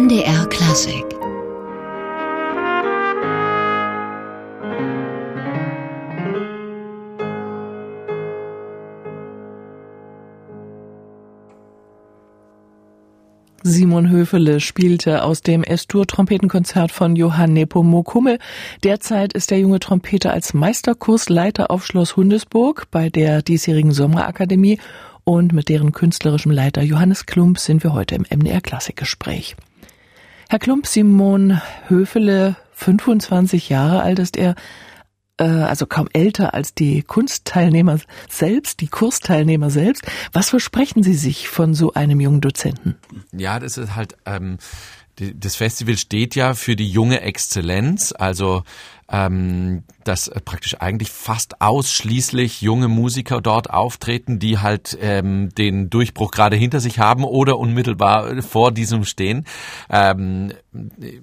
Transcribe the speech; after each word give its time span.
NDR 0.00 0.46
Klassik 0.46 1.04
Simon 13.64 14.08
Höfele 14.08 14.60
spielte 14.60 15.24
aus 15.24 15.42
dem 15.42 15.64
S-Dur-Trompetenkonzert 15.64 16.92
von 16.92 17.16
Johann 17.16 17.52
Nepomuk 17.52 18.14
Hummel. 18.14 18.38
Derzeit 18.84 19.32
ist 19.32 19.50
der 19.50 19.58
junge 19.58 19.80
Trompeter 19.80 20.32
als 20.32 20.54
Meisterkursleiter 20.54 21.72
auf 21.72 21.84
Schloss 21.84 22.14
Hundesburg 22.14 22.86
bei 22.92 23.10
der 23.10 23.42
diesjährigen 23.42 23.90
Sommerakademie 23.90 24.78
und 25.24 25.52
mit 25.52 25.68
deren 25.68 25.90
künstlerischem 25.90 26.52
Leiter 26.52 26.82
Johannes 26.82 27.26
Klump 27.26 27.58
sind 27.58 27.82
wir 27.82 27.94
heute 27.94 28.14
im 28.14 28.24
MDR 28.30 28.60
Klassikgespräch. 28.60 29.56
Herr 30.50 30.58
Klump, 30.58 30.86
Simon 30.86 31.60
Höfele, 31.88 32.56
25 32.72 33.68
Jahre 33.68 34.00
alt 34.00 34.18
ist 34.18 34.34
er, 34.34 34.54
äh, 35.36 35.44
also 35.44 35.84
kaum 35.84 36.08
älter 36.14 36.54
als 36.54 36.72
die 36.72 37.02
Kunstteilnehmer 37.02 37.98
selbst, 38.30 38.80
die 38.80 38.88
Kursteilnehmer 38.88 39.68
selbst. 39.68 40.06
Was 40.32 40.48
versprechen 40.48 41.02
Sie 41.02 41.12
sich 41.12 41.50
von 41.50 41.74
so 41.74 41.92
einem 41.92 42.18
jungen 42.18 42.40
Dozenten? 42.40 42.96
Ja, 43.36 43.60
das 43.60 43.76
ist 43.76 43.94
halt, 43.94 44.16
ähm, 44.24 44.56
das 45.16 45.56
Festival 45.56 45.98
steht 45.98 46.34
ja 46.34 46.54
für 46.54 46.76
die 46.76 46.88
junge 46.88 47.20
Exzellenz, 47.20 48.14
also 48.16 48.62
ähm, 49.10 49.84
dass 50.04 50.30
praktisch 50.44 50.76
eigentlich 50.80 51.10
fast 51.10 51.60
ausschließlich 51.60 52.60
junge 52.60 52.88
Musiker 52.88 53.40
dort 53.40 53.70
auftreten, 53.70 54.38
die 54.38 54.58
halt 54.58 54.96
ähm, 55.00 55.48
den 55.54 55.90
Durchbruch 55.90 56.30
gerade 56.30 56.56
hinter 56.56 56.80
sich 56.80 56.98
haben 56.98 57.24
oder 57.24 57.58
unmittelbar 57.58 58.42
vor 58.42 58.72
diesem 58.72 59.04
stehen. 59.04 59.46
Ähm, 59.88 60.52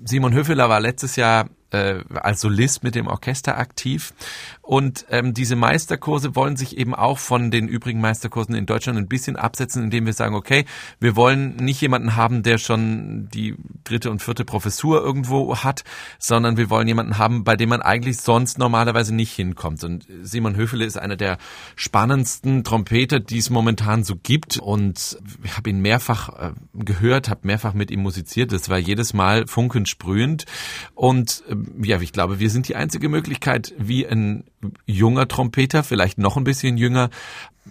Simon 0.03 0.33
Höfeler 0.33 0.69
war 0.69 0.79
letztes 0.79 1.15
Jahr 1.15 1.49
äh, 1.75 2.03
als 2.13 2.41
Solist 2.41 2.83
mit 2.83 2.95
dem 2.95 3.07
Orchester 3.07 3.57
aktiv. 3.57 4.13
Und 4.61 5.05
ähm, 5.09 5.33
diese 5.33 5.55
Meisterkurse 5.55 6.35
wollen 6.35 6.57
sich 6.57 6.77
eben 6.77 6.95
auch 6.95 7.19
von 7.19 7.51
den 7.51 7.67
übrigen 7.67 8.01
Meisterkursen 8.01 8.55
in 8.55 8.65
Deutschland 8.65 8.97
ein 8.97 9.07
bisschen 9.07 9.35
absetzen, 9.35 9.83
indem 9.83 10.05
wir 10.05 10.13
sagen, 10.13 10.35
okay, 10.35 10.65
wir 10.99 11.15
wollen 11.15 11.55
nicht 11.57 11.81
jemanden 11.81 12.15
haben, 12.15 12.43
der 12.43 12.57
schon 12.57 13.29
die 13.31 13.55
dritte 13.83 14.09
und 14.09 14.23
vierte 14.23 14.45
Professur 14.45 15.03
irgendwo 15.03 15.57
hat, 15.57 15.83
sondern 16.17 16.57
wir 16.57 16.69
wollen 16.69 16.87
jemanden 16.87 17.17
haben, 17.17 17.43
bei 17.43 17.55
dem 17.55 17.69
man 17.69 17.74
eigentlich 17.81 18.17
sonst 18.17 18.57
normalerweise 18.57 19.13
nicht 19.13 19.33
hinkommt. 19.33 19.83
Und 19.83 20.05
Simon 20.21 20.55
Höfele 20.55 20.85
ist 20.85 20.97
einer 20.97 21.15
der 21.15 21.37
spannendsten 21.75 22.63
Trompeter, 22.63 23.19
die 23.19 23.37
es 23.37 23.49
momentan 23.49 24.03
so 24.03 24.15
gibt. 24.15 24.57
Und 24.57 25.17
ich 25.43 25.57
habe 25.57 25.69
ihn 25.69 25.81
mehrfach 25.81 26.29
äh, 26.29 26.51
gehört, 26.73 27.29
habe 27.29 27.41
mehrfach 27.43 27.73
mit 27.73 27.91
ihm 27.91 28.01
musiziert. 28.01 28.51
Das 28.51 28.69
war 28.69 28.77
jedes 28.77 29.13
Mal 29.13 29.47
funkensprühend. 29.47 30.45
Und 30.93 31.43
äh, 31.49 31.55
ja, 31.85 31.99
ich 32.01 32.13
glaube, 32.13 32.39
wir 32.39 32.49
sind 32.49 32.67
die 32.67 32.75
einzige 32.75 33.09
Möglichkeit, 33.09 33.73
wie 33.77 34.07
ein 34.07 34.45
junger 34.85 35.27
Trompeter, 35.27 35.83
vielleicht 35.83 36.17
noch 36.17 36.37
ein 36.37 36.43
bisschen 36.43 36.77
jünger, 36.77 37.09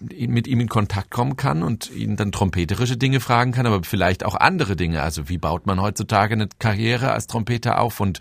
mit 0.00 0.48
ihm 0.48 0.61
in 0.61 0.69
Kontakt 0.69 1.11
kommen 1.11 1.36
kann 1.36 1.62
und 1.62 1.91
ihn 1.91 2.17
dann 2.17 2.33
trompeterische 2.33 2.97
Dinge 2.97 3.20
fragen 3.20 3.53
kann, 3.53 3.67
aber 3.67 3.83
vielleicht 3.84 4.25
auch 4.25 4.34
andere 4.34 4.75
Dinge. 4.75 5.03
Also 5.03 5.28
wie 5.28 5.39
baut 5.39 5.67
man 5.67 5.81
heutzutage 5.81 6.34
eine 6.34 6.48
Karriere 6.59 7.12
als 7.12 7.27
Trompeter 7.27 7.81
auf 7.81 8.01
und 8.01 8.19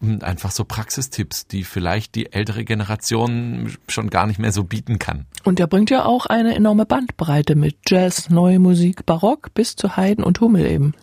hm, 0.00 0.20
einfach 0.22 0.50
so 0.50 0.64
Praxistipps, 0.64 1.46
die 1.46 1.62
vielleicht 1.62 2.14
die 2.16 2.32
ältere 2.32 2.64
Generation 2.64 3.76
schon 3.88 4.10
gar 4.10 4.26
nicht 4.26 4.38
mehr 4.38 4.52
so 4.52 4.64
bieten 4.64 4.98
kann. 4.98 5.26
Und 5.44 5.60
er 5.60 5.68
bringt 5.68 5.90
ja 5.90 6.04
auch 6.04 6.26
eine 6.26 6.54
enorme 6.54 6.84
Bandbreite 6.84 7.54
mit 7.54 7.76
Jazz, 7.86 8.30
neue 8.30 8.58
Musik, 8.58 9.06
Barock 9.06 9.54
bis 9.54 9.76
zu 9.76 9.96
Haydn 9.96 10.24
und 10.24 10.40
Hummel 10.40 10.66
eben. 10.66 10.94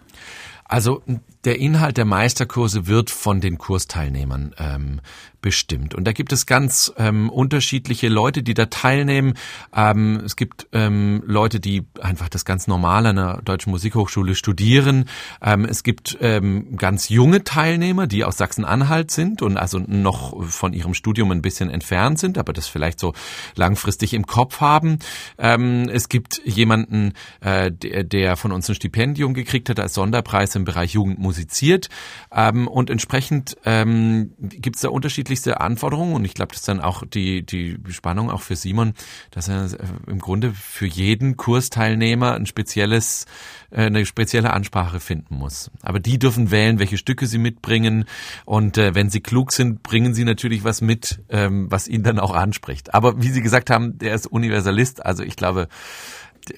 Also 0.65 1.01
der 1.43 1.59
Inhalt 1.59 1.97
der 1.97 2.05
Meisterkurse 2.05 2.87
wird 2.87 3.09
von 3.09 3.41
den 3.41 3.57
Kursteilnehmern 3.57 4.53
ähm, 4.57 5.01
bestimmt. 5.41 5.95
Und 5.95 6.05
da 6.05 6.11
gibt 6.11 6.31
es 6.31 6.45
ganz 6.45 6.93
ähm, 6.97 7.29
unterschiedliche 7.29 8.07
Leute, 8.09 8.43
die 8.43 8.53
da 8.53 8.67
teilnehmen. 8.67 9.33
Ähm, 9.75 10.21
es 10.23 10.35
gibt 10.35 10.67
ähm, 10.71 11.23
Leute, 11.25 11.59
die 11.59 11.83
einfach 11.99 12.29
das 12.29 12.45
ganz 12.45 12.67
normal 12.67 13.07
an 13.07 13.15
der 13.15 13.41
Deutschen 13.41 13.71
Musikhochschule 13.71 14.35
studieren. 14.35 15.05
Ähm, 15.41 15.65
es 15.65 15.83
gibt 15.83 16.17
ähm, 16.21 16.77
ganz 16.77 17.09
junge 17.09 17.43
Teilnehmer, 17.43 18.05
die 18.07 18.23
aus 18.23 18.37
Sachsen-Anhalt 18.37 19.11
sind 19.11 19.41
und 19.41 19.57
also 19.57 19.79
noch 19.79 20.45
von 20.45 20.73
ihrem 20.73 20.93
Studium 20.93 21.31
ein 21.31 21.41
bisschen 21.41 21.69
entfernt 21.69 22.19
sind, 22.19 22.37
aber 22.37 22.53
das 22.53 22.67
vielleicht 22.67 22.99
so 22.99 23.13
langfristig 23.55 24.13
im 24.13 24.27
Kopf 24.27 24.61
haben. 24.61 24.99
Ähm, 25.39 25.89
es 25.89 26.07
gibt 26.07 26.41
jemanden, 26.45 27.13
äh, 27.39 27.71
der, 27.71 28.03
der 28.03 28.37
von 28.37 28.51
uns 28.51 28.69
ein 28.69 28.75
Stipendium 28.75 29.33
gekriegt 29.33 29.69
hat 29.69 29.79
als 29.79 29.95
Sonderpreis 29.95 30.55
im 30.55 30.65
Bereich 30.65 30.93
Jugendmusik 30.93 31.30
musiziert. 31.31 31.87
Ähm, 32.31 32.67
und 32.67 32.89
entsprechend 32.89 33.55
ähm, 33.63 34.33
gibt 34.37 34.75
es 34.75 34.81
da 34.81 34.89
unterschiedlichste 34.89 35.61
Anforderungen 35.61 36.13
und 36.13 36.25
ich 36.25 36.33
glaube, 36.33 36.51
das 36.51 36.61
ist 36.61 36.67
dann 36.67 36.81
auch 36.81 37.03
die, 37.05 37.43
die 37.45 37.77
Spannung 37.89 38.29
auch 38.29 38.41
für 38.41 38.57
Simon, 38.57 38.93
dass 39.31 39.47
er 39.47 39.65
äh, 39.65 39.77
im 40.07 40.19
Grunde 40.19 40.51
für 40.51 40.85
jeden 40.85 41.37
Kursteilnehmer 41.37 42.35
ein 42.35 42.45
spezielles 42.45 43.25
äh, 43.71 43.85
eine 43.85 44.05
spezielle 44.05 44.51
Ansprache 44.51 44.99
finden 44.99 45.35
muss. 45.35 45.71
Aber 45.81 46.01
die 46.01 46.19
dürfen 46.19 46.51
wählen, 46.51 46.79
welche 46.79 46.97
Stücke 46.97 47.25
sie 47.27 47.37
mitbringen. 47.37 48.05
Und 48.43 48.77
äh, 48.77 48.93
wenn 48.93 49.09
sie 49.09 49.21
klug 49.21 49.53
sind, 49.53 49.83
bringen 49.83 50.13
sie 50.13 50.25
natürlich 50.25 50.65
was 50.65 50.81
mit, 50.81 51.21
ähm, 51.29 51.67
was 51.71 51.87
ihn 51.87 52.03
dann 52.03 52.19
auch 52.19 52.35
anspricht. 52.35 52.93
Aber 52.93 53.21
wie 53.21 53.29
Sie 53.29 53.41
gesagt 53.41 53.69
haben, 53.69 53.97
der 53.97 54.13
ist 54.13 54.27
Universalist. 54.27 55.05
Also 55.05 55.23
ich 55.23 55.37
glaube, 55.37 55.69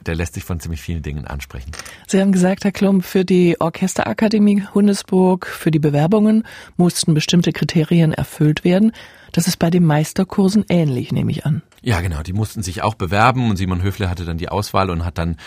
der 0.05 0.15
lässt 0.15 0.33
sich 0.33 0.43
von 0.43 0.59
ziemlich 0.59 0.81
vielen 0.81 1.01
Dingen 1.01 1.25
ansprechen. 1.25 1.71
Sie 2.07 2.19
haben 2.19 2.31
gesagt, 2.31 2.63
Herr 2.63 2.71
Klump, 2.71 3.03
für 3.05 3.25
die 3.25 3.59
Orchesterakademie 3.59 4.63
Hundesburg, 4.73 5.47
für 5.47 5.71
die 5.71 5.79
Bewerbungen 5.79 6.43
mussten 6.77 7.13
bestimmte 7.13 7.51
Kriterien 7.51 8.13
erfüllt 8.13 8.63
werden. 8.63 8.91
Das 9.31 9.47
ist 9.47 9.57
bei 9.57 9.69
den 9.69 9.83
Meisterkursen 9.85 10.65
ähnlich, 10.69 11.11
nehme 11.11 11.31
ich 11.31 11.45
an. 11.45 11.63
Ja, 11.81 12.01
genau. 12.01 12.21
Die 12.21 12.33
mussten 12.33 12.63
sich 12.63 12.81
auch 12.81 12.93
bewerben 12.93 13.49
und 13.49 13.57
Simon 13.57 13.81
Höfle 13.81 14.09
hatte 14.09 14.25
dann 14.25 14.37
die 14.37 14.49
Auswahl 14.49 14.89
und 14.89 15.03
hat 15.03 15.17
dann 15.17 15.37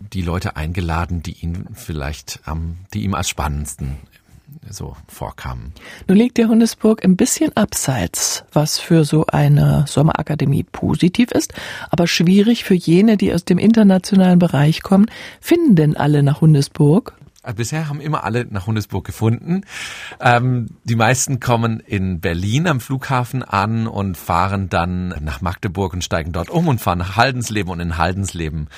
die 0.00 0.22
Leute 0.22 0.56
eingeladen, 0.56 1.22
die 1.22 1.36
ihn 1.42 1.66
vielleicht, 1.74 2.40
ähm, 2.48 2.78
die 2.92 3.04
ihm 3.04 3.14
als 3.14 3.28
spannendsten 3.28 3.98
so 4.68 4.96
vorkamen. 5.08 5.72
Nun 6.08 6.18
liegt 6.18 6.38
der 6.38 6.48
Hundesburg 6.48 7.04
ein 7.04 7.16
bisschen 7.16 7.56
abseits, 7.56 8.44
was 8.52 8.78
für 8.78 9.04
so 9.04 9.26
eine 9.26 9.84
Sommerakademie 9.88 10.64
positiv 10.64 11.30
ist, 11.30 11.54
aber 11.90 12.06
schwierig 12.06 12.64
für 12.64 12.74
jene, 12.74 13.16
die 13.16 13.32
aus 13.32 13.44
dem 13.44 13.58
internationalen 13.58 14.38
Bereich 14.38 14.82
kommen. 14.82 15.06
Finden 15.40 15.76
denn 15.76 15.96
alle 15.96 16.22
nach 16.22 16.40
Hundesburg? 16.40 17.14
Äh, 17.46 17.54
bisher 17.54 17.88
haben 17.88 18.00
immer 18.00 18.24
alle 18.24 18.44
nach 18.44 18.66
Hundesburg 18.66 19.04
gefunden. 19.04 19.62
Ähm, 20.20 20.68
die 20.84 20.96
meisten 20.96 21.40
kommen 21.40 21.80
in 21.80 22.20
Berlin 22.20 22.66
am 22.66 22.80
Flughafen 22.80 23.42
an 23.42 23.86
und 23.86 24.16
fahren 24.16 24.68
dann 24.68 25.14
nach 25.20 25.40
Magdeburg 25.40 25.94
und 25.94 26.02
steigen 26.02 26.32
dort 26.32 26.50
um 26.50 26.68
und 26.68 26.80
fahren 26.80 26.98
nach 26.98 27.16
Haldensleben 27.16 27.70
und 27.70 27.80
in 27.80 27.96
Haldensleben 27.96 28.68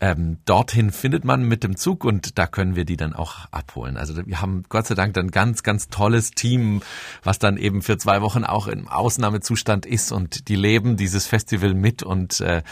ähm, 0.00 0.38
dorthin 0.44 0.92
findet 0.92 1.24
man 1.24 1.42
mit 1.42 1.64
dem 1.64 1.76
Zug 1.76 2.04
und 2.04 2.38
da 2.38 2.46
können 2.46 2.76
wir 2.76 2.84
die 2.84 2.96
dann 2.96 3.14
auch 3.14 3.46
abholen. 3.50 3.96
Also 3.96 4.14
wir 4.26 4.40
haben 4.40 4.64
Gott 4.68 4.86
sei 4.86 4.94
Dank 4.94 5.16
ein 5.18 5.30
ganz, 5.30 5.62
ganz 5.62 5.88
tolles 5.88 6.30
Team, 6.30 6.82
was 7.24 7.38
dann 7.38 7.56
eben 7.56 7.82
für 7.82 7.98
zwei 7.98 8.22
Wochen 8.22 8.44
auch 8.44 8.68
im 8.68 8.86
Ausnahmezustand 8.86 9.86
ist 9.86 10.12
und 10.12 10.48
die 10.48 10.56
leben 10.56 10.96
dieses 10.96 11.26
Festival 11.26 11.74
mit 11.74 12.02
und, 12.02 12.40
äh, 12.40 12.62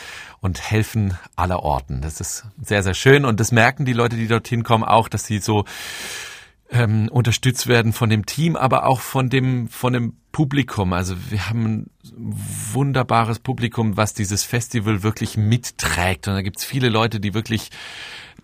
und 0.41 0.61
helfen 0.61 1.19
aller 1.35 1.63
Orten. 1.63 2.01
Das 2.01 2.21
ist 2.21 2.45
sehr, 2.63 2.83
sehr 2.83 2.95
schön 2.95 3.25
und 3.25 3.41
das 3.41 3.51
merken 3.51 3.85
die 3.85 3.93
Leute, 3.93 4.17
die 4.17 4.29
dorthin 4.29 4.63
kommen, 4.63 4.85
auch, 4.85 5.09
dass 5.09 5.27
sie 5.27 5.39
so 5.39 5.65
ähm, 6.71 7.09
unterstützt 7.09 7.67
werden 7.67 7.93
von 7.93 8.11
dem 8.11 8.27
Team, 8.27 8.57
aber 8.57 8.87
auch 8.87 9.01
von 9.01 9.29
dem, 9.29 9.69
von 9.69 9.93
dem 9.93 10.17
Publikum. 10.33 10.93
Also 10.93 11.17
wir 11.31 11.49
haben 11.49 11.65
ein 11.65 11.91
wunderbares 12.05 13.39
Publikum, 13.39 13.97
was 13.97 14.15
dieses 14.15 14.43
Festival 14.43 15.03
wirklich 15.03 15.37
mitträgt. 15.37 16.29
Und 16.29 16.35
da 16.35 16.43
gibt's 16.43 16.65
viele 16.65 16.89
Leute, 16.89 17.21
die 17.21 17.35
wirklich 17.35 17.71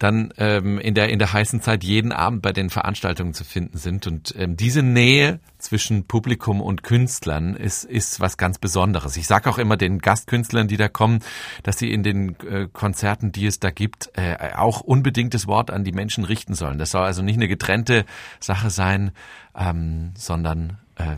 dann 0.02 0.32
ähm, 0.36 0.78
in 0.78 0.94
der 0.94 1.10
in 1.10 1.18
der 1.18 1.32
heißen 1.32 1.60
Zeit 1.60 1.84
jeden 1.84 2.12
Abend 2.12 2.42
bei 2.42 2.52
den 2.52 2.70
Veranstaltungen 2.70 3.34
zu 3.34 3.44
finden 3.44 3.78
sind 3.78 4.06
und 4.06 4.34
ähm, 4.36 4.56
diese 4.56 4.82
Nähe 4.82 5.40
zwischen 5.58 6.06
Publikum 6.06 6.60
und 6.60 6.82
Künstlern 6.82 7.54
ist 7.54 7.84
ist 7.84 8.18
was 8.20 8.36
ganz 8.36 8.58
Besonderes. 8.58 9.16
Ich 9.16 9.26
sage 9.26 9.48
auch 9.48 9.58
immer 9.58 9.76
den 9.76 10.00
Gastkünstlern, 10.00 10.66
die 10.66 10.76
da 10.76 10.88
kommen, 10.88 11.20
dass 11.62 11.78
sie 11.78 11.92
in 11.92 12.02
den 12.02 12.36
äh, 12.40 12.68
Konzerten, 12.72 13.30
die 13.30 13.46
es 13.46 13.60
da 13.60 13.70
gibt, 13.70 14.10
äh, 14.14 14.54
auch 14.56 14.80
unbedingt 14.80 15.34
das 15.34 15.46
Wort 15.46 15.70
an 15.70 15.84
die 15.84 15.92
Menschen 15.92 16.24
richten 16.24 16.54
sollen. 16.54 16.78
Das 16.78 16.90
soll 16.90 17.02
also 17.02 17.22
nicht 17.22 17.36
eine 17.36 17.48
getrennte 17.48 18.04
Sache 18.40 18.70
sein, 18.70 19.12
ähm, 19.56 20.12
sondern 20.16 20.78
äh, 20.96 21.16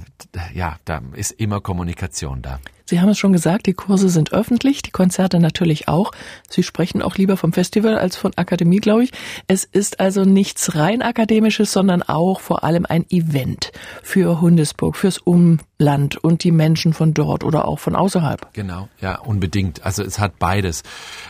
ja, 0.53 0.77
da 0.85 1.01
ist 1.15 1.33
immer 1.33 1.61
Kommunikation 1.61 2.43
da. 2.43 2.61
Sie 2.87 3.01
haben 3.01 3.09
es 3.09 3.19
schon 3.19 3.33
gesagt, 3.33 3.65
die 3.65 3.73
Kurse 3.73 4.11
sind 4.11 4.35
öffentlich, 4.35 4.83
die 4.83 4.91
Konzerte 4.91 5.41
natürlich 5.41 5.89
auch. 5.89 6.13
Sie 6.51 6.63
sprechen 6.63 7.01
auch 7.01 7.17
lieber 7.17 7.39
vom 7.39 7.55
Festival 7.55 7.97
als 7.97 8.15
von 8.15 8.33
Akademie, 8.37 8.79
glaube 8.79 9.05
ich. 9.05 9.13
Es 9.47 9.65
ist 9.65 10.01
also 10.01 10.25
nichts 10.25 10.75
rein 10.75 11.01
akademisches, 11.01 11.73
sondern 11.73 12.03
auch 12.03 12.41
vor 12.41 12.63
allem 12.63 12.85
ein 12.87 13.07
Event 13.09 13.73
für 14.03 14.43
Hundesburg, 14.43 14.97
fürs 14.97 15.17
Um 15.17 15.61
Land 15.79 16.17
und 16.23 16.45
die 16.45 16.53
Menschen 16.53 16.93
von 16.93 17.15
dort 17.15 17.43
oder 17.43 17.67
auch 17.67 17.79
von 17.79 17.97
außerhalb. 17.97 18.53
Genau, 18.53 18.89
ja, 19.01 19.19
unbedingt. 19.19 19.85
Also 19.85 20.03
es 20.03 20.19
hat 20.19 20.39
beides. 20.39 20.83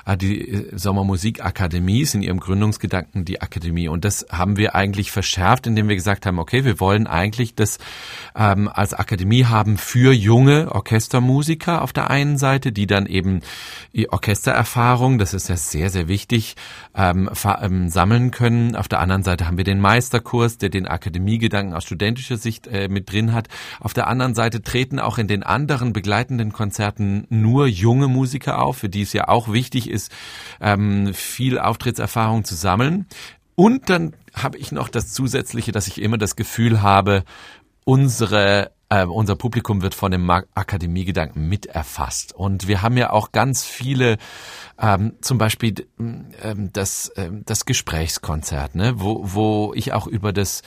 Ah, 0.05 0.17
die 0.17 0.49
äh, 0.49 0.77
Sommermusikakademie 0.77 2.03
ist 2.03 2.15
in 2.15 2.23
ihrem 2.23 2.41
Gründungsgedanken 2.41 3.25
die 3.25 3.41
Akademie 3.41 3.89
und 3.89 4.05
das 4.05 4.27
haben 4.31 4.56
wir 4.56 4.75
eigentlich 4.75 5.12
verschärft, 5.12 5.67
indem 5.67 5.89
wir 5.89 5.95
gesagt 5.95 6.27
haben, 6.27 6.39
okay, 6.39 6.65
wir 6.65 6.79
wollen 6.79 7.06
eigentlich 7.06 7.55
das 7.55 7.79
ähm, 8.37 8.69
als 8.69 8.93
Akademie 8.93 9.47
haben 9.47 9.79
für 9.79 10.12
junge 10.12 10.71
Orchestermusiker 10.73 11.44
auf 11.67 11.93
der 11.93 12.11
einen 12.11 12.38
Seite, 12.38 12.73
die 12.73 12.87
dann 12.87 13.06
eben 13.06 13.41
die 13.93 14.11
Orchestererfahrung, 14.11 15.19
das 15.19 15.35
ist 15.35 15.49
ja 15.49 15.56
sehr, 15.56 15.91
sehr 15.91 16.08
wichtig, 16.08 16.56
ähm, 16.94 17.31
ähm, 17.61 17.88
sammeln 17.88 18.31
können. 18.31 18.76
Auf 18.76 18.88
der 18.88 19.00
anderen 19.00 19.23
Seite 19.23 19.46
haben 19.46 19.56
wir 19.56 19.64
den 19.64 19.81
Meisterkurs, 19.81 20.58
der 20.58 20.69
den 20.69 20.87
Akademiegedanken 20.87 21.75
aus 21.75 21.85
studentischer 21.85 22.37
Sicht 22.37 22.67
äh, 22.67 22.88
mit 22.88 23.12
drin 23.12 23.32
hat. 23.32 23.49
Auf 23.81 23.94
der 23.94 24.06
anderen 24.06 24.35
Seite 24.35 24.62
treten 24.62 24.99
auch 24.99 25.19
in 25.19 25.29
den 25.29 25.43
anderen 25.43 25.93
begleitenden 25.93 26.52
Konzerten 26.52 27.26
nur 27.31 27.67
junge 27.67 28.08
Musiker 28.08 28.62
auf, 28.62 28.79
für 28.79 28.88
die 28.88 29.02
es 29.02 29.12
ja 29.12 29.29
auch 29.29 29.52
wichtig 29.52 29.88
ist, 29.88 30.11
ähm, 30.61 31.14
viel 31.14 31.58
Auftrittserfahrung 31.58 32.44
zu 32.44 32.55
sammeln. 32.55 33.06
Und 33.55 33.88
dann 33.88 34.14
habe 34.35 34.58
ich 34.58 34.73
noch 34.73 34.88
das 34.88 35.12
Zusätzliche, 35.12 35.73
dass 35.73 35.87
ich 35.87 36.00
immer 36.00 36.19
das 36.19 36.37
Gefühl 36.37 36.82
habe, 36.82 37.25
unsere 37.85 38.73
äh, 38.94 39.06
unser 39.06 39.35
Publikum 39.37 39.82
wird 39.82 39.94
von 39.94 40.12
dem 40.12 40.29
Akademiegedanken 40.31 41.49
miterfasst. 41.49 42.32
Und 42.35 42.69
wir 42.69 42.82
haben 42.82 42.96
ja 42.96 43.11
auch 43.11 43.32
ganz 43.32 43.64
viele 43.64 44.19
ähm, 44.81 45.14
zum 45.20 45.38
Beispiel 45.38 45.87
ähm, 45.99 46.70
das, 46.73 47.12
ähm, 47.17 47.43
das 47.46 47.64
Gesprächskonzert, 47.64 48.75
ne? 48.75 48.94
wo, 48.96 49.20
wo 49.23 49.73
ich 49.75 49.93
auch 49.93 50.06
über 50.06 50.32
das, 50.32 50.62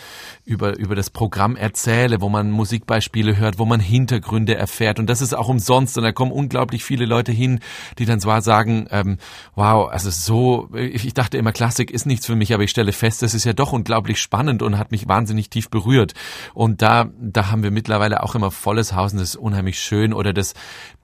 über, 0.46 0.78
über 0.78 0.96
das 0.96 1.10
Programm 1.10 1.58
erzähle, 1.58 2.22
wo 2.22 2.30
man 2.30 2.52
Musikbeispiele 2.52 3.38
hört, 3.38 3.60
wo 3.60 3.66
man 3.66 3.80
Hintergründe 3.80 4.56
erfährt. 4.56 5.00
Und 5.00 5.10
das 5.10 5.22
ist 5.22 5.34
auch 5.34 5.50
umsonst. 5.50 5.98
Und 5.98 6.04
da 6.04 6.12
kommen 6.12 6.32
unglaublich 6.32 6.86
viele 6.86 7.06
Leute 7.06 7.34
hin, 7.34 7.60
die 7.98 8.06
dann 8.06 8.22
zwar 8.22 8.42
sagen, 8.42 8.88
ähm, 8.92 9.18
wow, 9.56 9.90
also 9.90 10.10
so, 10.10 10.70
ich 10.74 11.14
dachte 11.14 11.38
immer, 11.38 11.52
Klassik 11.52 11.92
ist 11.92 12.06
nichts 12.06 12.26
für 12.26 12.36
mich, 12.36 12.54
aber 12.54 12.64
ich 12.64 12.72
stelle 12.72 12.94
fest, 12.94 13.22
das 13.22 13.34
ist 13.34 13.44
ja 13.44 13.54
doch 13.54 13.74
unglaublich 13.74 14.22
spannend 14.22 14.62
und 14.62 14.78
hat 14.78 14.92
mich 14.92 15.08
wahnsinnig 15.08 15.50
tief 15.50 15.70
berührt. 15.70 16.14
Und 16.54 16.82
da, 16.82 17.10
da 17.20 17.52
haben 17.52 17.64
wir 17.64 17.72
mittlerweile 17.72 18.17
auch 18.24 18.36
immer 18.36 18.52
volles 18.52 18.94
Haus 18.94 19.14
und 19.14 19.20
das 19.20 19.30
ist 19.30 19.36
unheimlich 19.36 19.80
schön. 19.80 20.14
Oder 20.14 20.34
das, 20.34 20.54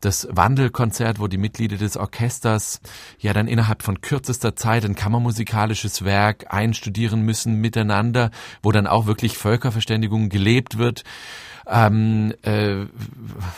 das 0.01 0.27
Wandelkonzert, 0.31 1.19
wo 1.19 1.27
die 1.27 1.37
Mitglieder 1.37 1.77
des 1.77 1.97
Orchesters 1.97 2.81
ja 3.19 3.33
dann 3.33 3.47
innerhalb 3.47 3.83
von 3.83 4.01
kürzester 4.01 4.55
Zeit 4.55 4.85
ein 4.85 4.95
kammermusikalisches 4.95 6.03
Werk 6.05 6.53
einstudieren 6.53 7.21
müssen 7.21 7.55
miteinander, 7.55 8.31
wo 8.61 8.71
dann 8.71 8.87
auch 8.87 9.05
wirklich 9.05 9.37
Völkerverständigung 9.37 10.29
gelebt 10.29 10.77
wird. 10.77 11.03
Ähm, 11.65 12.33
äh, 12.41 12.85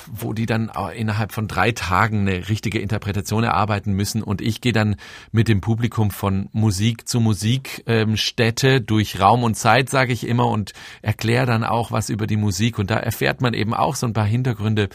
wo 0.07 0.33
die 0.33 0.45
dann 0.45 0.71
innerhalb 0.95 1.31
von 1.31 1.47
drei 1.47 1.71
Tagen 1.71 2.21
eine 2.21 2.49
richtige 2.49 2.79
Interpretation 2.79 3.43
erarbeiten 3.43 3.93
müssen. 3.93 4.21
Und 4.21 4.41
ich 4.41 4.61
gehe 4.61 4.73
dann 4.73 4.95
mit 5.31 5.47
dem 5.47 5.59
Publikum 5.61 6.11
von 6.11 6.49
Musik 6.51 7.07
zu 7.07 7.19
Musikstätte 7.19 8.67
ähm, 8.67 8.85
durch 8.85 9.19
Raum 9.19 9.43
und 9.43 9.55
Zeit, 9.55 9.89
sage 9.89 10.13
ich 10.13 10.27
immer, 10.27 10.47
und 10.47 10.73
erkläre 11.01 11.47
dann 11.47 11.63
auch 11.63 11.91
was 11.91 12.09
über 12.09 12.27
die 12.27 12.37
Musik. 12.37 12.77
Und 12.77 12.91
da 12.91 12.97
erfährt 12.97 13.41
man 13.41 13.55
eben 13.55 13.73
auch 13.73 13.95
so 13.95 14.05
ein 14.05 14.13
paar 14.13 14.25
Hintergründe 14.25 14.89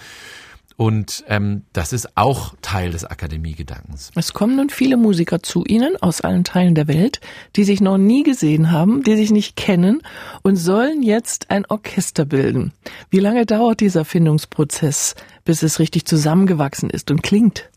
und 0.81 1.25
ähm, 1.29 1.65
das 1.75 1.93
ist 1.93 2.17
auch 2.17 2.55
Teil 2.63 2.93
des 2.93 3.05
Akademiegedankens. 3.05 4.13
Es 4.15 4.33
kommen 4.33 4.57
nun 4.57 4.71
viele 4.71 4.97
Musiker 4.97 5.43
zu 5.43 5.63
Ihnen 5.67 5.99
aus 6.01 6.23
allen 6.23 6.43
Teilen 6.43 6.75
der 6.75 6.89
Welt, 6.89 7.21
die 7.55 7.65
sich 7.65 7.83
noch 7.83 7.99
nie 7.99 8.23
gesehen 8.23 8.71
haben, 8.71 9.03
die 9.03 9.15
sich 9.15 9.31
nicht 9.31 9.57
kennen 9.57 10.01
und 10.41 10.57
sollen 10.57 11.03
jetzt 11.03 11.51
ein 11.51 11.67
Orchester 11.67 12.25
bilden. 12.25 12.73
Wie 13.11 13.19
lange 13.19 13.45
dauert 13.45 13.81
dieser 13.81 14.07
Findungsprozess, 14.07 15.17
bis 15.45 15.63
es 15.63 15.81
richtig 15.81 16.07
zusammengewachsen 16.07 16.89
ist 16.89 17.11
und 17.11 17.23
klingt? 17.23 17.69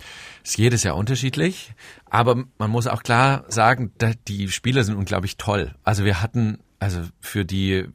Ist 0.42 0.58
jedes 0.58 0.84
Jahr 0.84 0.96
unterschiedlich, 0.96 1.74
aber 2.10 2.46
man 2.58 2.72
muss 2.72 2.88
auch 2.88 3.04
klar 3.04 3.44
sagen, 3.50 3.92
die 4.30 4.48
Spieler 4.48 4.86
sind 4.86 4.96
unglaublich 4.96 5.36
toll. 5.36 5.76
Also 5.84 6.06
wir 6.06 6.22
hatten 6.22 6.60
also 6.84 7.02
für 7.20 7.46
die 7.46 7.86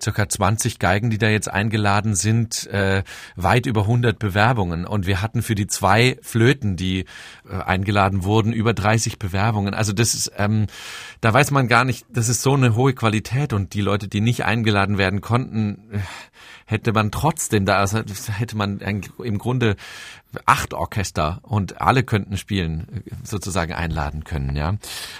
circa 0.00 0.28
20 0.28 0.78
Geigen, 0.78 1.10
die 1.10 1.18
da 1.18 1.28
jetzt 1.28 1.48
eingeladen 1.48 2.14
sind, 2.14 2.66
äh, 2.68 3.02
weit 3.36 3.66
über 3.66 3.82
100 3.82 4.18
Bewerbungen. 4.18 4.86
Und 4.86 5.06
wir 5.06 5.22
hatten 5.22 5.42
für 5.42 5.54
die 5.54 5.66
zwei 5.66 6.18
Flöten, 6.22 6.76
die 6.76 7.04
äh, 7.48 7.54
eingeladen 7.54 8.24
wurden, 8.24 8.52
über 8.52 8.74
30 8.74 9.18
Bewerbungen. 9.18 9.74
Also 9.74 9.92
das 9.92 10.14
ist, 10.14 10.32
ähm, 10.38 10.66
da 11.20 11.32
weiß 11.32 11.50
man 11.50 11.68
gar 11.68 11.84
nicht, 11.84 12.06
das 12.08 12.28
ist 12.28 12.42
so 12.42 12.54
eine 12.54 12.74
hohe 12.74 12.94
Qualität. 12.94 13.52
Und 13.52 13.74
die 13.74 13.80
Leute, 13.80 14.08
die 14.08 14.20
nicht 14.20 14.44
eingeladen 14.44 14.98
werden 14.98 15.20
konnten, 15.20 15.90
äh, 15.92 15.98
hätte 16.66 16.92
man 16.92 17.10
trotzdem 17.10 17.66
da, 17.66 17.78
also 17.78 18.00
hätte 18.32 18.56
man 18.56 18.80
im 18.80 19.38
Grunde 19.38 19.76
acht 20.46 20.74
Orchester 20.74 21.40
und 21.42 21.80
alle 21.80 22.02
könnten 22.04 22.36
spielen, 22.36 23.02
sozusagen 23.22 23.72
einladen 23.72 24.24
können, 24.24 24.56
ja. 24.56 24.76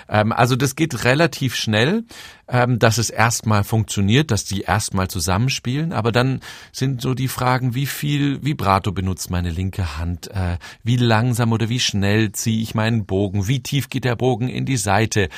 Ähm, 0.08 0.32
also 0.32 0.56
das 0.56 0.74
geht 0.76 1.04
relativ 1.04 1.54
schnell, 1.54 2.04
ähm, 2.48 2.78
dass 2.78 2.98
es 2.98 3.10
erstmal 3.10 3.64
funktioniert, 3.64 4.30
dass 4.30 4.44
die 4.44 4.62
erstmal 4.62 5.08
zusammenspielen, 5.08 5.92
aber 5.92 6.12
dann 6.12 6.40
sind 6.72 7.02
so 7.02 7.14
die 7.14 7.28
Fragen, 7.28 7.74
wie 7.74 7.86
viel 7.86 8.42
Vibrato 8.42 8.92
benutzt 8.92 9.30
meine 9.30 9.50
linke 9.50 9.98
Hand, 9.98 10.28
äh, 10.28 10.56
wie 10.82 10.96
langsam 10.96 11.52
oder 11.52 11.68
wie 11.68 11.80
schnell 11.80 12.32
ziehe 12.32 12.62
ich 12.62 12.74
meinen 12.74 13.04
Bogen, 13.04 13.48
wie 13.48 13.60
tief 13.60 13.90
geht 13.90 14.04
der 14.04 14.16
Bogen 14.16 14.48
in 14.48 14.64
die 14.64 14.76
Seite 14.76 15.28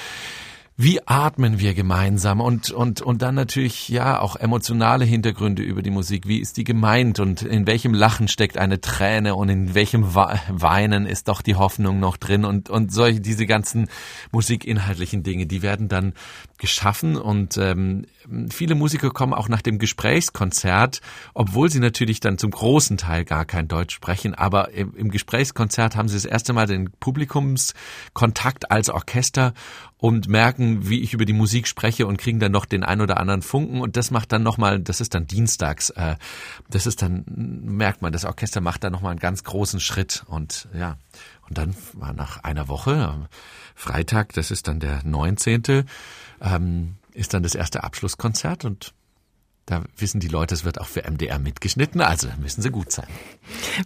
wie 0.77 1.07
atmen 1.07 1.61
wir 1.61 1.73
gemeinsam? 1.73 2.41
Und, 2.41 2.73
und, 2.73 3.01
und 3.01 3.23
dann 3.23 3.37
natürlich, 3.37 3.89
ja, 3.89 4.19
auch 4.21 4.35
emotionale 4.35 5.05
Hintergründe 5.05 5.63
über 5.63 5.83
die 5.83 5.91
Musik. 5.91 6.27
Wie 6.27 6.41
ist 6.41 6.57
die 6.57 6.65
gemeint? 6.65 7.21
Und 7.21 7.43
in 7.43 7.69
welchem 7.69 7.95
Lachen 7.95 8.27
steckt 8.27 8.59
eine 8.59 8.81
Träne? 8.81 9.37
Und 9.37 9.51
in 9.51 9.75
welchem 9.75 10.17
Weinen 10.17 11.07
ist 11.07 11.29
doch 11.29 11.43
die 11.43 11.55
Hoffnung 11.55 12.01
noch 12.01 12.17
drin? 12.17 12.45
Und, 12.45 12.71
und 12.71 12.93
solche, 12.93 13.21
diese 13.21 13.47
ganzen 13.47 13.89
musikinhaltlichen 14.33 15.23
Dinge, 15.23 15.47
die 15.47 15.63
werden 15.63 15.87
dann 15.87 16.13
geschaffen. 16.59 17.17
Und 17.17 17.57
ähm, 17.57 18.07
viele 18.51 18.75
Musiker 18.75 19.11
kommen 19.11 19.35
auch 19.35 19.49
nach 19.49 19.63
dem 19.63 19.79
Gesprächskonzert, 19.79 21.01
obwohl 21.35 21.71
sie 21.71 21.81
natürlich 21.81 22.21
dann 22.21 22.39
zum 22.39 22.51
großen 22.51 22.97
Teil 22.97 23.25
gar 23.25 23.45
kein 23.45 23.69
Deutsch 23.69 23.95
sprechen, 23.95 24.35
aber 24.35 24.71
im, 24.73 25.11
Gesprächskonzert 25.11 25.97
haben 25.97 26.09
sie 26.09 26.17
das 26.17 26.25
erste 26.25 26.53
Mal 26.53 26.67
den 26.67 26.91
Publikumskontakt 26.91 28.71
als 28.71 28.91
Orchester 28.91 29.55
und 29.99 30.29
merken, 30.29 30.89
wie 30.89 31.01
ich 31.01 31.15
über 31.15 31.25
die 31.25 31.33
Musik 31.33 31.67
spreche 31.67 32.07
und 32.07 32.17
kriegen 32.17 32.41
dann 32.41 32.53
noch 32.53 32.67
den 32.67 32.83
ein 32.83 33.01
oder 33.01 33.19
anderen 33.19 33.43
Funken 33.43 33.81
und 33.81 33.97
das 33.97 34.11
macht 34.11 34.33
dann 34.33 34.43
nochmal, 34.43 34.81
das 34.81 35.01
ist 35.01 35.15
dann 35.15 35.27
dienstags, 35.27 35.91
äh, 35.91 36.17
das 36.69 36.87
ist 36.87 37.03
dann, 37.03 37.25
merkt 37.27 38.03
man, 38.03 38.13
das 38.13 38.25
Orchester 38.25 38.61
macht 38.61 38.85
dann 38.85 38.93
nochmal 38.93 39.13
einen 39.13 39.21
ganz 39.21 39.45
großen 39.45 39.81
Schritt 39.81 40.25
und 40.27 40.69
ja, 40.75 40.97
und 41.49 41.59
dann 41.59 41.77
war 41.93 42.13
nach 42.13 42.43
einer 42.43 42.69
Woche, 42.69 43.29
Freitag, 43.75 44.33
das 44.33 44.51
ist 44.51 44.69
dann 44.69 44.81
der 44.81 45.03
19., 45.05 45.85
ähm, 46.41 46.97
ist 47.15 47.33
dann 47.33 47.43
das 47.43 47.55
erste 47.55 47.85
Abschlusskonzert 47.85 48.65
und 48.65 48.93
da 49.67 49.83
wissen 49.97 50.21
die 50.21 50.29
Leute, 50.29 50.55
es 50.55 50.67
wird 50.67 50.79
auch 50.79 50.87
für 50.87 51.11
MDR 51.11 51.39
mitgeschnitten, 51.39 52.03
also 52.03 52.29
müssen 52.39 52.61
sie 52.61 52.71
gut 52.71 52.93
sein. 52.93 53.07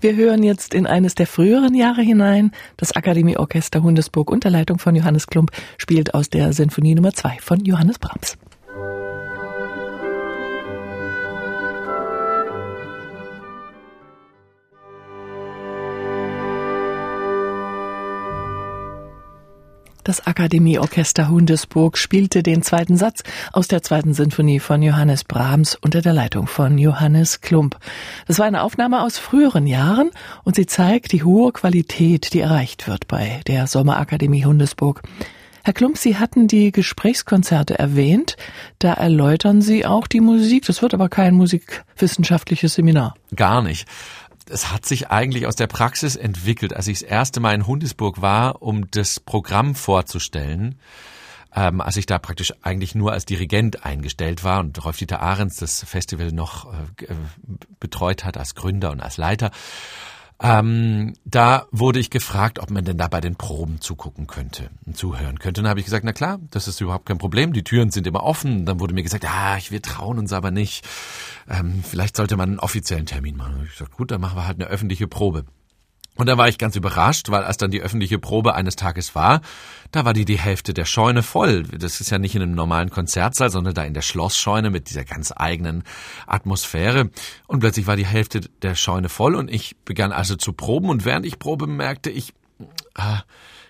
Wir 0.00 0.16
hören 0.16 0.42
jetzt 0.42 0.74
in 0.74 0.88
eines 0.88 1.14
der 1.14 1.28
früheren 1.28 1.74
Jahre 1.74 2.02
hinein. 2.02 2.50
Das 2.76 2.96
Akademieorchester 2.96 3.80
Hundesburg 3.80 4.28
unter 4.28 4.50
Leitung 4.50 4.80
von 4.80 4.96
Johannes 4.96 5.28
Klump 5.28 5.52
spielt 5.76 6.14
aus 6.14 6.30
der 6.30 6.52
Sinfonie 6.52 6.96
Nummer 6.96 7.12
2 7.12 7.38
von 7.40 7.64
Johannes 7.64 8.00
Brahms. 8.00 8.36
Das 20.08 20.26
Akademieorchester 20.26 21.28
Hundesburg 21.28 21.98
spielte 21.98 22.42
den 22.42 22.62
zweiten 22.62 22.96
Satz 22.96 23.22
aus 23.52 23.68
der 23.68 23.82
zweiten 23.82 24.14
Sinfonie 24.14 24.58
von 24.58 24.82
Johannes 24.82 25.22
Brahms 25.22 25.74
unter 25.74 26.00
der 26.00 26.14
Leitung 26.14 26.46
von 26.46 26.78
Johannes 26.78 27.42
Klump. 27.42 27.76
Das 28.26 28.38
war 28.38 28.46
eine 28.46 28.62
Aufnahme 28.62 29.02
aus 29.02 29.18
früheren 29.18 29.66
Jahren 29.66 30.10
und 30.44 30.56
sie 30.56 30.64
zeigt 30.64 31.12
die 31.12 31.24
hohe 31.24 31.52
Qualität, 31.52 32.32
die 32.32 32.40
erreicht 32.40 32.88
wird 32.88 33.06
bei 33.06 33.42
der 33.48 33.66
Sommerakademie 33.66 34.46
Hundesburg. 34.46 35.02
Herr 35.62 35.74
Klump, 35.74 35.98
Sie 35.98 36.16
hatten 36.16 36.48
die 36.48 36.72
Gesprächskonzerte 36.72 37.78
erwähnt. 37.78 38.38
Da 38.78 38.94
erläutern 38.94 39.60
Sie 39.60 39.84
auch 39.84 40.06
die 40.06 40.22
Musik. 40.22 40.64
Das 40.64 40.80
wird 40.80 40.94
aber 40.94 41.10
kein 41.10 41.34
musikwissenschaftliches 41.34 42.72
Seminar. 42.72 43.14
Gar 43.36 43.60
nicht 43.60 43.86
es 44.50 44.72
hat 44.72 44.86
sich 44.86 45.10
eigentlich 45.10 45.46
aus 45.46 45.56
der 45.56 45.66
Praxis 45.66 46.16
entwickelt, 46.16 46.74
als 46.74 46.86
ich 46.88 47.00
das 47.00 47.08
erste 47.08 47.40
Mal 47.40 47.54
in 47.54 47.66
Hundesburg 47.66 48.20
war, 48.20 48.62
um 48.62 48.90
das 48.90 49.20
Programm 49.20 49.74
vorzustellen. 49.74 50.78
Ähm, 51.54 51.80
als 51.80 51.96
ich 51.96 52.04
da 52.04 52.18
praktisch 52.18 52.52
eigentlich 52.62 52.94
nur 52.94 53.12
als 53.12 53.24
Dirigent 53.24 53.84
eingestellt 53.84 54.44
war 54.44 54.60
und 54.60 54.84
Rolf-Dieter 54.84 55.20
Ahrens 55.20 55.56
das 55.56 55.82
Festival 55.82 56.30
noch 56.30 56.72
äh, 56.72 57.14
betreut 57.80 58.24
hat 58.24 58.36
als 58.36 58.54
Gründer 58.54 58.90
und 58.90 59.00
als 59.00 59.16
Leiter. 59.16 59.50
Ähm, 60.40 61.14
da 61.24 61.66
wurde 61.72 61.98
ich 61.98 62.10
gefragt, 62.10 62.60
ob 62.60 62.70
man 62.70 62.84
denn 62.84 62.96
da 62.96 63.08
bei 63.08 63.20
den 63.20 63.34
Proben 63.34 63.80
zugucken 63.80 64.28
könnte 64.28 64.70
und 64.86 64.96
zuhören 64.96 65.40
könnte. 65.40 65.60
Und 65.60 65.64
dann 65.64 65.70
habe 65.70 65.80
ich 65.80 65.86
gesagt, 65.86 66.04
na 66.04 66.12
klar, 66.12 66.38
das 66.50 66.68
ist 66.68 66.80
überhaupt 66.80 67.06
kein 67.06 67.18
Problem. 67.18 67.52
Die 67.52 67.64
Türen 67.64 67.90
sind 67.90 68.06
immer 68.06 68.22
offen. 68.22 68.64
Dann 68.64 68.78
wurde 68.78 68.94
mir 68.94 69.02
gesagt, 69.02 69.24
ah, 69.26 69.58
wir 69.68 69.82
trauen 69.82 70.18
uns 70.18 70.32
aber 70.32 70.52
nicht. 70.52 70.86
Ähm, 71.48 71.82
vielleicht 71.82 72.16
sollte 72.16 72.36
man 72.36 72.50
einen 72.50 72.58
offiziellen 72.60 73.06
Termin 73.06 73.36
machen. 73.36 73.56
Und 73.56 73.64
ich 73.64 73.72
gesagt, 73.72 73.96
gut, 73.96 74.12
dann 74.12 74.20
machen 74.20 74.36
wir 74.36 74.46
halt 74.46 74.60
eine 74.60 74.70
öffentliche 74.70 75.08
Probe. 75.08 75.44
Und 76.18 76.26
da 76.26 76.36
war 76.36 76.48
ich 76.48 76.58
ganz 76.58 76.74
überrascht, 76.74 77.30
weil 77.30 77.44
als 77.44 77.58
dann 77.58 77.70
die 77.70 77.80
öffentliche 77.80 78.18
Probe 78.18 78.56
eines 78.56 78.74
Tages 78.74 79.14
war, 79.14 79.40
da 79.92 80.04
war 80.04 80.12
die 80.12 80.24
die 80.24 80.38
Hälfte 80.38 80.74
der 80.74 80.84
Scheune 80.84 81.22
voll. 81.22 81.62
Das 81.62 82.00
ist 82.00 82.10
ja 82.10 82.18
nicht 82.18 82.34
in 82.34 82.42
einem 82.42 82.56
normalen 82.56 82.90
Konzertsaal, 82.90 83.50
sondern 83.50 83.72
da 83.72 83.84
in 83.84 83.94
der 83.94 84.02
Schlossscheune 84.02 84.70
mit 84.70 84.90
dieser 84.90 85.04
ganz 85.04 85.32
eigenen 85.34 85.84
Atmosphäre. 86.26 87.10
Und 87.46 87.60
plötzlich 87.60 87.86
war 87.86 87.94
die 87.94 88.04
Hälfte 88.04 88.40
der 88.62 88.74
Scheune 88.74 89.08
voll 89.08 89.36
und 89.36 89.48
ich 89.48 89.76
begann 89.84 90.10
also 90.10 90.34
zu 90.34 90.52
proben 90.52 90.90
und 90.90 91.04
während 91.04 91.24
ich 91.24 91.38
probe 91.38 91.68
merkte 91.68 92.10
ich, 92.10 92.34
ah, 92.96 93.22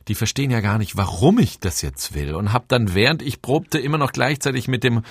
die 0.08 0.14
verstehen 0.14 0.50
ja 0.50 0.60
gar 0.60 0.78
nicht, 0.78 0.96
warum 0.96 1.38
ich 1.38 1.60
das 1.60 1.82
jetzt 1.82 2.14
will 2.14 2.34
und 2.34 2.54
habe 2.54 2.64
dann 2.68 2.94
während 2.94 3.20
ich 3.20 3.42
probte 3.42 3.78
immer 3.78 3.98
noch 3.98 4.12
gleichzeitig 4.12 4.66
mit 4.66 4.82
dem 4.82 5.02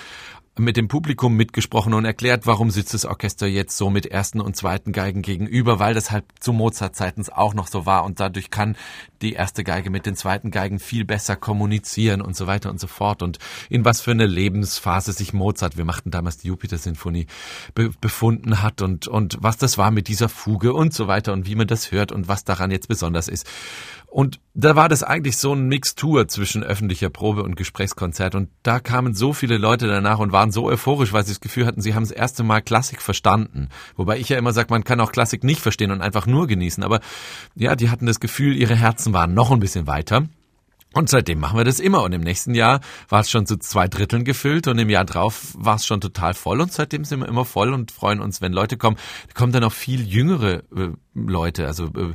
mit 0.60 0.78
dem 0.78 0.88
Publikum 0.88 1.36
mitgesprochen 1.36 1.94
und 1.94 2.06
erklärt, 2.06 2.46
warum 2.46 2.72
sitzt 2.72 2.94
das 2.94 3.06
Orchester 3.06 3.48
jetzt 3.48 3.78
so 3.78 3.90
mit 3.90 4.06
ersten 4.06 4.42
und 4.42 4.56
zweiten 4.56 4.92
Geigen 4.92 5.22
gegenüber, 5.22 5.80
weil 5.80 5.94
das 5.94 6.12
halt 6.12 6.26
zu 6.40 6.54
Mozart-Zeitens 6.54 7.30
auch 7.30 7.54
noch 7.54 7.68
so 7.68 7.86
war 7.86 8.04
und 8.04 8.20
dadurch 8.20 8.50
kann 8.50 8.76
die 9.22 9.34
erste 9.34 9.64
Geige 9.64 9.90
mit 9.90 10.06
den 10.06 10.16
zweiten 10.16 10.52
Geigen 10.52 10.80
viel 10.80 11.06
besser 11.06 11.36
kommunizieren 11.36 12.22
und 12.22 12.36
so 12.36 12.48
weiter 12.48 12.70
und 12.70 12.80
so 12.80 12.88
fort 12.88 13.24
und 13.24 13.40
in 13.70 13.86
was 13.86 14.02
für 14.02 14.12
eine 14.12 14.26
Lebensphase 14.26 15.12
sich 15.14 15.34
Mozart, 15.34 15.78
wir 15.78 15.86
machten 15.86 16.12
damals 16.12 16.38
die 16.38 16.48
Jupiter-Sinfonie, 16.48 17.28
be 17.74 17.92
befunden 18.02 18.62
hat 18.62 18.82
und, 18.82 19.08
und 19.08 19.38
was 19.42 19.58
das 19.58 19.78
war 19.78 19.92
mit 19.92 20.08
dieser 20.08 20.30
Fuge 20.30 20.74
und 20.74 20.94
so 20.94 21.08
weiter 21.08 21.34
und 21.34 21.48
wie 21.48 21.56
man 21.56 21.68
das 21.68 21.92
hört 21.92 22.12
und 22.12 22.28
was 22.28 22.44
daran 22.44 22.72
jetzt 22.72 22.88
besonders 22.88 23.28
ist. 23.28 23.48
Und 24.18 24.40
da 24.56 24.76
war 24.76 24.90
das 24.90 25.04
eigentlich 25.04 25.38
so 25.38 25.54
ein 25.54 25.68
Mixtur 25.68 26.28
zwischen 26.28 26.64
öffentlicher 26.64 27.12
Probe 27.12 27.44
und 27.44 27.56
Gesprächskonzert. 27.56 28.34
Und 28.34 28.50
da 28.64 28.80
kamen 28.80 29.14
so 29.14 29.32
viele 29.32 29.60
Leute 29.60 29.86
danach 29.86 30.18
und 30.18 30.32
waren 30.32 30.52
so 30.52 30.66
euphorisch, 30.66 31.14
weil 31.14 31.24
sie 31.24 31.34
das 31.34 31.40
Gefühl 31.40 31.68
hatten, 31.68 31.82
sie 31.82 31.94
haben 31.94 32.02
das 32.02 32.10
erste 32.10 32.42
Mal 32.42 32.64
Klassik 32.64 33.04
verstanden. 33.04 33.70
Wobei 33.96 34.18
ich 34.18 34.30
ja 34.30 34.40
immer 34.40 34.54
sage, 34.54 34.72
man 34.72 34.84
kann 34.84 35.02
auch 35.02 35.12
Klassik 35.12 35.44
nicht 35.44 35.62
verstehen 35.62 35.92
und 35.92 36.02
einfach 36.02 36.26
nur 36.26 36.48
genießen. 36.48 36.84
Aber 36.84 37.00
ja, 37.54 37.76
die 37.76 37.92
hatten 37.92 38.08
das 38.08 38.20
Gefühl, 38.20 38.58
ihre 38.58 38.76
Herzen 38.76 39.14
waren 39.14 39.36
noch 39.36 39.52
ein 39.52 39.60
bisschen 39.60 39.86
weiter. 39.86 40.24
Und 40.94 41.10
seitdem 41.10 41.40
machen 41.40 41.58
wir 41.58 41.66
das 41.66 41.80
immer. 41.80 42.02
Und 42.04 42.14
im 42.14 42.22
nächsten 42.22 42.56
Jahr 42.56 42.80
war 43.10 43.22
es 43.22 43.30
schon 43.30 43.46
zu 43.46 43.58
zwei 43.58 43.88
Dritteln 43.88 44.24
gefüllt 44.24 44.68
und 44.68 44.80
im 44.80 44.90
Jahr 44.90 45.06
drauf 45.06 45.54
war 45.56 45.76
es 45.76 45.86
schon 45.86 46.02
total 46.02 46.34
voll. 46.34 46.62
Und 46.62 46.72
seitdem 46.72 47.04
sind 47.04 47.20
wir 47.20 47.28
immer 47.28 47.46
voll 47.46 47.74
und 47.74 47.92
freuen 47.92 48.20
uns, 48.20 48.42
wenn 48.42 48.54
Leute 48.54 48.78
kommen. 48.78 48.98
Da 49.28 49.34
kommen 49.34 49.52
dann 49.52 49.64
auch 49.64 49.74
viel 49.74 50.08
jüngere 50.08 50.64
äh, 50.76 50.92
Leute, 51.14 51.68
also 51.68 51.86
äh, 51.86 52.14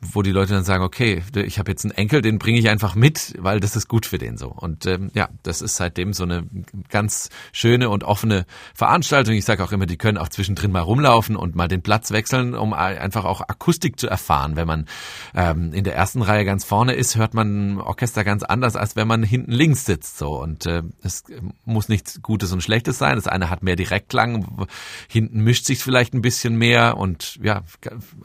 wo 0.00 0.22
die 0.22 0.30
Leute 0.30 0.54
dann 0.54 0.64
sagen, 0.64 0.84
okay, 0.84 1.22
ich 1.34 1.58
habe 1.58 1.70
jetzt 1.70 1.84
einen 1.84 1.92
Enkel, 1.92 2.22
den 2.22 2.38
bringe 2.38 2.58
ich 2.58 2.68
einfach 2.68 2.94
mit, 2.94 3.34
weil 3.38 3.60
das 3.60 3.76
ist 3.76 3.88
gut 3.88 4.06
für 4.06 4.18
den 4.18 4.36
so. 4.36 4.48
Und 4.48 4.86
ähm, 4.86 5.10
ja, 5.14 5.28
das 5.42 5.60
ist 5.60 5.76
seitdem 5.76 6.12
so 6.12 6.22
eine 6.22 6.46
ganz 6.88 7.30
schöne 7.52 7.90
und 7.90 8.04
offene 8.04 8.46
Veranstaltung. 8.74 9.34
Ich 9.34 9.44
sage 9.44 9.62
auch 9.62 9.72
immer, 9.72 9.86
die 9.86 9.96
können 9.96 10.18
auch 10.18 10.28
zwischendrin 10.28 10.72
mal 10.72 10.80
rumlaufen 10.80 11.36
und 11.36 11.56
mal 11.56 11.68
den 11.68 11.82
Platz 11.82 12.10
wechseln, 12.10 12.54
um 12.54 12.72
einfach 12.72 13.24
auch 13.24 13.40
Akustik 13.40 13.98
zu 13.98 14.08
erfahren. 14.08 14.56
Wenn 14.56 14.66
man 14.66 14.86
ähm, 15.34 15.72
in 15.72 15.84
der 15.84 15.94
ersten 15.94 16.22
Reihe 16.22 16.44
ganz 16.44 16.64
vorne 16.64 16.94
ist, 16.94 17.16
hört 17.16 17.34
man 17.34 17.75
Orchester 17.80 18.24
ganz 18.24 18.42
anders, 18.42 18.76
als 18.76 18.96
wenn 18.96 19.08
man 19.08 19.22
hinten 19.22 19.52
links 19.52 19.84
sitzt. 19.84 20.18
So 20.18 20.40
und 20.40 20.66
äh, 20.66 20.82
es 21.02 21.24
muss 21.64 21.88
nichts 21.88 22.20
Gutes 22.22 22.52
und 22.52 22.62
Schlechtes 22.62 22.98
sein. 22.98 23.16
Das 23.16 23.26
eine 23.26 23.50
hat 23.50 23.62
mehr 23.62 23.76
Direktklang, 23.76 24.66
hinten 25.08 25.40
mischt 25.42 25.64
sich 25.66 25.78
vielleicht 25.78 26.14
ein 26.14 26.22
bisschen 26.22 26.56
mehr 26.56 26.96
und 26.96 27.38
ja, 27.42 27.62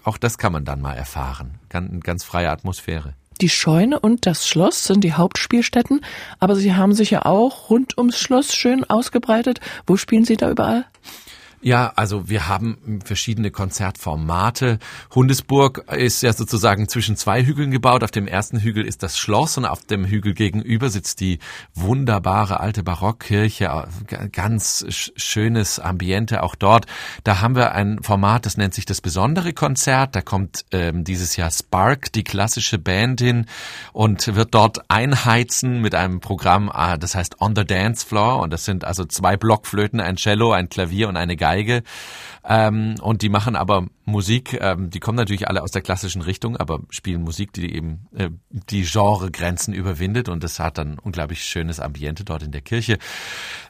auch 0.03 0.17
das 0.17 0.37
kann 0.37 0.51
man 0.51 0.65
dann 0.65 0.81
mal 0.81 0.93
erfahren 0.93 1.21
fahren. 1.21 1.59
Ganz, 1.69 2.03
ganz 2.03 2.23
freie 2.23 2.49
Atmosphäre. 2.49 3.13
Die 3.39 3.49
Scheune 3.49 3.99
und 3.99 4.27
das 4.27 4.47
Schloss 4.47 4.85
sind 4.85 5.03
die 5.03 5.13
Hauptspielstätten, 5.13 6.01
aber 6.39 6.55
Sie 6.55 6.75
haben 6.75 6.93
sich 6.93 7.11
ja 7.11 7.25
auch 7.25 7.69
rund 7.69 7.97
ums 7.97 8.19
Schloss 8.19 8.53
schön 8.53 8.83
ausgebreitet. 8.83 9.59
Wo 9.87 9.97
spielen 9.97 10.25
Sie 10.25 10.37
da 10.37 10.51
überall? 10.51 10.85
Ja, 11.63 11.93
also 11.95 12.27
wir 12.27 12.47
haben 12.47 13.01
verschiedene 13.05 13.51
Konzertformate. 13.51 14.79
Hundesburg 15.13 15.85
ist 15.91 16.23
ja 16.23 16.33
sozusagen 16.33 16.89
zwischen 16.89 17.15
zwei 17.15 17.45
Hügeln 17.45 17.69
gebaut. 17.69 18.03
Auf 18.03 18.09
dem 18.09 18.27
ersten 18.27 18.59
Hügel 18.59 18.83
ist 18.83 19.03
das 19.03 19.19
Schloss 19.19 19.59
und 19.59 19.65
auf 19.65 19.85
dem 19.85 20.05
Hügel 20.05 20.33
gegenüber 20.33 20.89
sitzt 20.89 21.19
die 21.19 21.37
wunderbare 21.75 22.59
alte 22.59 22.81
Barockkirche. 22.81 23.87
Ganz 24.31 24.85
schönes 25.15 25.79
Ambiente 25.79 26.41
auch 26.41 26.55
dort. 26.55 26.87
Da 27.23 27.41
haben 27.41 27.55
wir 27.55 27.73
ein 27.73 28.01
Format, 28.01 28.47
das 28.47 28.57
nennt 28.57 28.73
sich 28.73 28.85
das 28.85 28.99
besondere 28.99 29.53
Konzert. 29.53 30.15
Da 30.15 30.21
kommt 30.21 30.65
ähm, 30.71 31.03
dieses 31.03 31.35
Jahr 31.35 31.51
Spark, 31.51 32.11
die 32.11 32.23
klassische 32.23 32.79
Band 32.79 33.21
hin 33.21 33.45
und 33.93 34.33
wird 34.33 34.55
dort 34.55 34.89
einheizen 34.89 35.79
mit 35.79 35.93
einem 35.93 36.21
Programm, 36.21 36.71
äh, 36.73 36.97
das 36.97 37.13
heißt 37.13 37.39
On 37.39 37.55
the 37.55 37.65
Dance 37.65 38.03
Floor. 38.03 38.39
Und 38.39 38.51
das 38.51 38.65
sind 38.65 38.83
also 38.83 39.05
zwei 39.05 39.37
Blockflöten, 39.37 39.99
ein 39.99 40.15
Cello, 40.15 40.53
ein 40.53 40.67
Klavier 40.67 41.07
und 41.07 41.17
eine 41.17 41.35
Geige. 41.35 41.50
Geige. 41.51 41.83
Ähm, 42.43 42.95
und 43.01 43.21
die 43.21 43.29
machen 43.29 43.55
aber 43.55 43.85
Musik, 44.05 44.57
ähm, 44.59 44.89
die 44.89 44.99
kommen 44.99 45.17
natürlich 45.17 45.47
alle 45.47 45.61
aus 45.61 45.71
der 45.71 45.83
klassischen 45.83 46.23
Richtung, 46.23 46.57
aber 46.57 46.79
spielen 46.89 47.21
Musik, 47.21 47.53
die 47.53 47.75
eben 47.75 48.07
äh, 48.15 48.29
die 48.49 48.83
Genregrenzen 48.83 49.73
überwindet 49.73 50.27
und 50.27 50.43
das 50.43 50.59
hat 50.59 50.79
dann 50.79 50.97
unglaublich 50.97 51.43
schönes 51.43 51.79
Ambiente 51.79 52.23
dort 52.23 52.41
in 52.41 52.51
der 52.51 52.61
Kirche. 52.61 52.97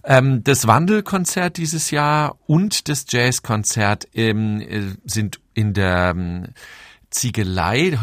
Ähm, 0.06 0.44
das 0.44 0.68
Wandelkonzert 0.68 1.58
dieses 1.58 1.92
Jahr 1.92 2.38
und 2.48 2.88
das 2.88 3.06
Jazzkonzert 3.10 4.08
ähm, 4.14 4.62
äh, 4.62 4.82
sind 5.04 5.42
in 5.54 5.74
der 5.74 6.14
ähm, 6.16 6.48
Ziegelei, 7.12 7.98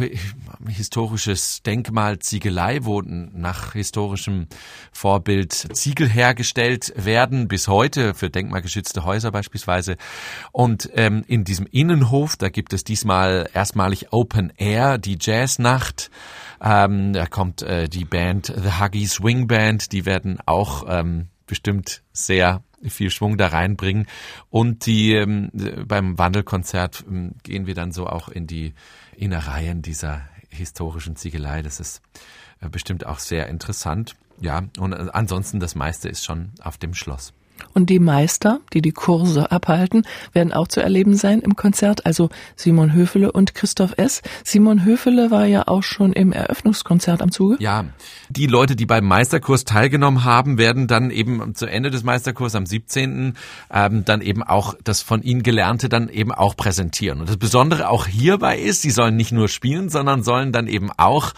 historisches 0.69 1.63
Denkmal 1.63 2.19
Ziegelei, 2.19 2.81
wo 2.83 3.01
nach 3.03 3.73
historischem 3.73 4.47
Vorbild 4.93 5.53
Ziegel 5.53 6.09
hergestellt 6.09 6.93
werden, 6.95 7.49
bis 7.49 7.69
heute 7.69 8.13
für 8.15 8.29
denkmalgeschützte 8.29 9.05
Häuser 9.05 9.33
beispielsweise. 9.33 9.97
Und 10.53 10.91
ähm, 10.95 11.25
in 11.27 11.45
diesem 11.45 11.67
Innenhof, 11.67 12.37
da 12.37 12.51
gibt 12.51 12.75
es 12.75 12.85
diesmal 12.85 13.49
erstmalig 13.55 14.13
Open 14.13 14.53
Air, 14.57 14.99
die 14.99 15.17
Jazznacht. 15.19 16.11
Ähm, 16.63 17.15
da 17.15 17.27
kommt 17.27 17.63
äh, 17.63 17.89
die 17.89 18.05
Band 18.05 18.47
The 18.47 18.73
Huggy 18.81 19.07
Swing 19.07 19.47
Band, 19.47 19.93
die 19.93 20.05
werden 20.05 20.39
auch 20.45 20.85
ähm, 20.87 21.29
bestimmt 21.49 22.03
sehr 22.13 22.63
viel 22.87 23.11
Schwung 23.11 23.37
da 23.37 23.49
reinbringen. 23.49 24.07
Und 24.51 24.87
die 24.87 25.15
ähm, 25.15 25.51
beim 25.87 26.17
Wandelkonzert 26.17 27.05
ähm, 27.09 27.35
gehen 27.43 27.67
wir 27.67 27.75
dann 27.75 27.91
so 27.91 28.07
auch 28.07 28.29
in 28.29 28.47
die 28.47 28.75
Innereien 29.17 29.83
dieser 29.83 30.29
historischen 30.49 31.17
Ziegelei. 31.17 31.63
Das 31.63 31.81
ist 31.81 32.01
äh, 32.61 32.69
bestimmt 32.69 33.05
auch 33.05 33.19
sehr 33.19 33.49
interessant. 33.49 34.15
Ja, 34.41 34.63
und 34.79 34.93
äh, 34.93 35.09
ansonsten 35.13 35.59
das 35.59 35.75
meiste 35.75 36.09
ist 36.09 36.25
schon 36.25 36.53
auf 36.61 36.79
dem 36.79 36.95
Schloss. 36.95 37.33
Und 37.75 37.91
die 37.91 37.99
Meister, 37.99 38.61
die 38.73 38.83
die 38.83 38.93
Kurse 38.93 39.51
abhalten, 39.51 40.05
werden 40.33 40.53
auch 40.53 40.69
zu 40.69 40.81
erleben 40.81 41.15
sein 41.15 41.41
im 41.41 41.57
Konzert, 41.57 42.07
also 42.07 42.31
Simon 42.57 42.93
Höfele 42.93 43.33
und 43.33 43.55
Christoph 43.55 43.95
S. 43.97 44.23
Simon 44.45 44.85
Höfele 44.85 45.31
war 45.31 45.47
ja 45.47 45.69
auch 45.69 45.83
schon 45.83 46.13
im 46.13 46.33
Eröffnungskonzert 46.33 47.23
am 47.23 47.31
Zuge. 47.31 47.57
Ja, 47.61 47.85
die 48.29 48.47
Leute, 48.47 48.77
die 48.77 48.87
beim 48.87 49.05
Meisterkurs 49.05 49.65
teilgenommen 49.65 50.25
haben, 50.25 50.59
werden 50.59 50.87
dann 50.87 51.11
eben 51.11 51.55
zu 51.55 51.67
Ende 51.67 51.91
des 51.91 52.03
Meisterkurs 52.03 52.55
am 52.55 52.67
17. 52.67 53.35
Ähm, 53.71 54.05
dann 54.05 54.21
eben 54.21 54.43
auch 54.43 54.75
das 54.85 55.03
von 55.03 55.23
ihnen 55.23 55.43
Gelernte 55.43 55.89
dann 55.89 56.09
eben 56.09 56.33
auch 56.33 56.57
präsentieren. 56.57 57.21
Und 57.21 57.29
das 57.29 57.37
Besondere 57.37 57.89
auch 57.89 58.07
hierbei 58.07 58.59
ist, 58.59 58.83
sie 58.83 58.91
sollen 58.91 59.17
nicht 59.17 59.33
nur 59.33 59.49
spielen, 59.49 59.89
sondern 59.89 60.23
sollen 60.23 60.53
dann 60.53 60.67
eben 60.67 60.91
auch 60.97 61.33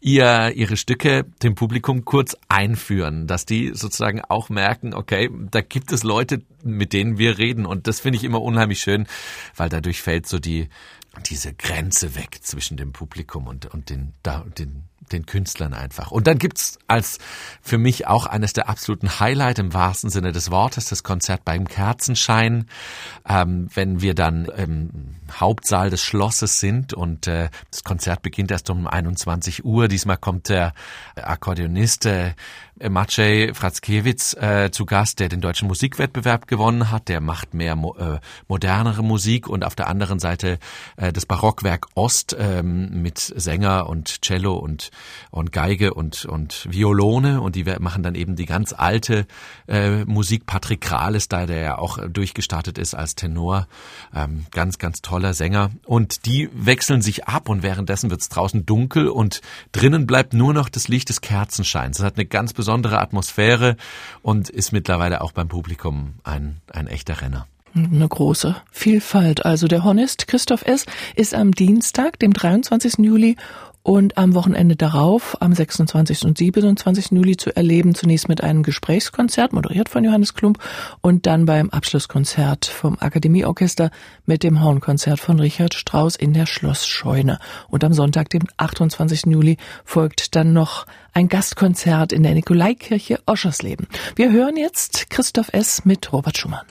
ihr, 0.00 0.52
ihre 0.54 0.76
Stücke 0.76 1.24
dem 1.42 1.54
Publikum 1.54 2.04
kurz 2.04 2.36
einführen, 2.48 3.26
dass 3.26 3.46
die 3.46 3.72
sozusagen 3.74 4.20
auch 4.22 4.48
merken, 4.48 4.94
okay, 4.94 5.30
da 5.50 5.60
gibt 5.60 5.92
es 5.92 6.02
Leute, 6.02 6.42
mit 6.62 6.92
denen 6.92 7.18
wir 7.18 7.38
reden. 7.38 7.66
Und 7.66 7.86
das 7.86 8.00
finde 8.00 8.18
ich 8.18 8.24
immer 8.24 8.42
unheimlich 8.42 8.80
schön, 8.80 9.06
weil 9.56 9.68
dadurch 9.68 10.02
fällt 10.02 10.26
so 10.26 10.38
die, 10.38 10.68
diese 11.22 11.54
Grenze 11.54 12.14
weg 12.14 12.38
zwischen 12.42 12.76
dem 12.76 12.92
Publikum 12.92 13.46
und, 13.46 13.66
und 13.66 13.90
den, 13.90 14.12
da, 14.22 14.44
den, 14.58 14.84
den 15.12 15.26
Künstlern 15.26 15.72
einfach. 15.72 16.10
Und 16.10 16.26
dann 16.26 16.38
gibt's 16.38 16.78
als 16.88 17.18
für 17.62 17.78
mich 17.78 18.06
auch 18.06 18.26
eines 18.26 18.52
der 18.52 18.68
absoluten 18.68 19.20
Highlight 19.20 19.58
im 19.58 19.72
wahrsten 19.72 20.10
Sinne 20.10 20.32
des 20.32 20.50
Wortes 20.50 20.86
das 20.86 21.02
Konzert 21.02 21.44
beim 21.44 21.68
Kerzenschein, 21.68 22.66
ähm, 23.28 23.68
wenn 23.74 24.00
wir 24.00 24.14
dann 24.14 24.46
im 24.46 25.16
Hauptsaal 25.32 25.90
des 25.90 26.02
Schlosses 26.02 26.60
sind 26.60 26.92
und 26.92 27.26
äh, 27.26 27.50
das 27.70 27.84
Konzert 27.84 28.22
beginnt 28.22 28.50
erst 28.50 28.70
um 28.70 28.86
21 28.86 29.64
Uhr. 29.64 29.88
Diesmal 29.88 30.16
kommt 30.16 30.48
der 30.48 30.74
Akkordeonist 31.14 32.06
äh, 32.06 32.34
Maciej 32.78 33.54
Fratzkiewicz 33.54 34.34
äh, 34.34 34.70
zu 34.70 34.84
Gast, 34.84 35.18
der 35.18 35.30
den 35.30 35.40
deutschen 35.40 35.66
Musikwettbewerb 35.66 36.46
gewonnen 36.46 36.90
hat. 36.90 37.08
Der 37.08 37.22
macht 37.22 37.54
mehr 37.54 37.74
mo 37.74 37.94
äh, 37.96 38.18
modernere 38.48 39.02
Musik 39.02 39.48
und 39.48 39.64
auf 39.64 39.74
der 39.74 39.88
anderen 39.88 40.18
Seite 40.18 40.58
äh, 40.96 41.12
das 41.12 41.24
Barockwerk 41.24 41.86
Ost 41.94 42.36
ähm, 42.38 43.02
mit 43.02 43.18
Sänger 43.18 43.88
und 43.88 44.20
Cello 44.20 44.56
und 44.56 44.90
und 45.30 45.52
Geige 45.52 45.94
und 45.94 46.26
und 46.26 46.66
Violone 46.70 47.40
und 47.40 47.56
die 47.56 47.64
machen 47.78 48.02
dann 48.02 48.14
eben 48.14 48.36
die 48.36 48.46
ganz 48.46 48.74
alte 48.76 49.26
äh, 49.68 50.04
Musik. 50.04 50.44
Patrick 50.44 50.82
Krales, 50.82 51.28
da 51.28 51.46
der 51.46 51.60
ja 51.60 51.78
auch 51.78 51.98
durchgestartet 52.06 52.76
ist 52.76 52.94
als 52.94 53.14
Tenor, 53.14 53.68
ähm, 54.14 54.44
ganz 54.50 54.78
ganz 54.78 55.00
toller 55.00 55.32
Sänger 55.32 55.70
und 55.86 56.26
die 56.26 56.50
wechseln 56.52 57.00
sich 57.00 57.26
ab 57.26 57.48
und 57.48 57.62
währenddessen 57.62 58.10
wird's 58.10 58.28
draußen 58.28 58.66
dunkel 58.66 59.08
und 59.08 59.40
drinnen 59.72 60.06
bleibt 60.06 60.34
nur 60.34 60.52
noch 60.52 60.68
das 60.68 60.88
Licht 60.88 61.08
des 61.08 61.22
Kerzenscheins. 61.22 61.96
Das 61.96 62.06
hat 62.06 62.16
eine 62.16 62.26
ganz 62.26 62.52
besondere 62.52 62.65
Atmosphäre 63.00 63.76
und 64.22 64.48
ist 64.48 64.72
mittlerweile 64.72 65.20
auch 65.20 65.32
beim 65.32 65.48
Publikum 65.48 66.14
ein, 66.24 66.60
ein 66.72 66.86
echter 66.86 67.20
Renner 67.20 67.46
eine 67.76 68.08
große 68.08 68.56
Vielfalt. 68.70 69.44
Also 69.44 69.68
der 69.68 69.84
Hornist 69.84 70.28
Christoph 70.28 70.62
S. 70.64 70.86
ist 71.14 71.34
am 71.34 71.52
Dienstag, 71.52 72.18
dem 72.18 72.32
23. 72.32 72.98
Juli 72.98 73.36
und 73.86 74.18
am 74.18 74.34
Wochenende 74.34 74.74
darauf, 74.74 75.40
am 75.40 75.52
26. 75.52 76.24
und 76.24 76.36
27. 76.36 77.12
Juli 77.12 77.36
zu 77.36 77.54
erleben, 77.54 77.94
zunächst 77.94 78.28
mit 78.28 78.42
einem 78.42 78.64
Gesprächskonzert, 78.64 79.52
moderiert 79.52 79.88
von 79.88 80.02
Johannes 80.02 80.34
Klump, 80.34 80.58
und 81.02 81.26
dann 81.26 81.46
beim 81.46 81.70
Abschlusskonzert 81.70 82.66
vom 82.66 82.96
Akademieorchester 82.98 83.92
mit 84.24 84.42
dem 84.42 84.60
Hornkonzert 84.60 85.20
von 85.20 85.38
Richard 85.38 85.72
Strauss 85.72 86.16
in 86.16 86.32
der 86.32 86.46
Schlossscheune. 86.46 87.38
Und 87.68 87.84
am 87.84 87.92
Sonntag, 87.92 88.28
dem 88.30 88.42
28. 88.56 89.26
Juli, 89.26 89.56
folgt 89.84 90.34
dann 90.34 90.52
noch 90.52 90.86
ein 91.14 91.28
Gastkonzert 91.28 92.12
in 92.12 92.24
der 92.24 92.34
Nikolaikirche 92.34 93.20
Oschersleben. 93.24 93.86
Wir 94.16 94.32
hören 94.32 94.56
jetzt 94.56 95.10
Christoph 95.10 95.50
S. 95.52 95.84
mit 95.84 96.12
Robert 96.12 96.36
Schumann. 96.36 96.66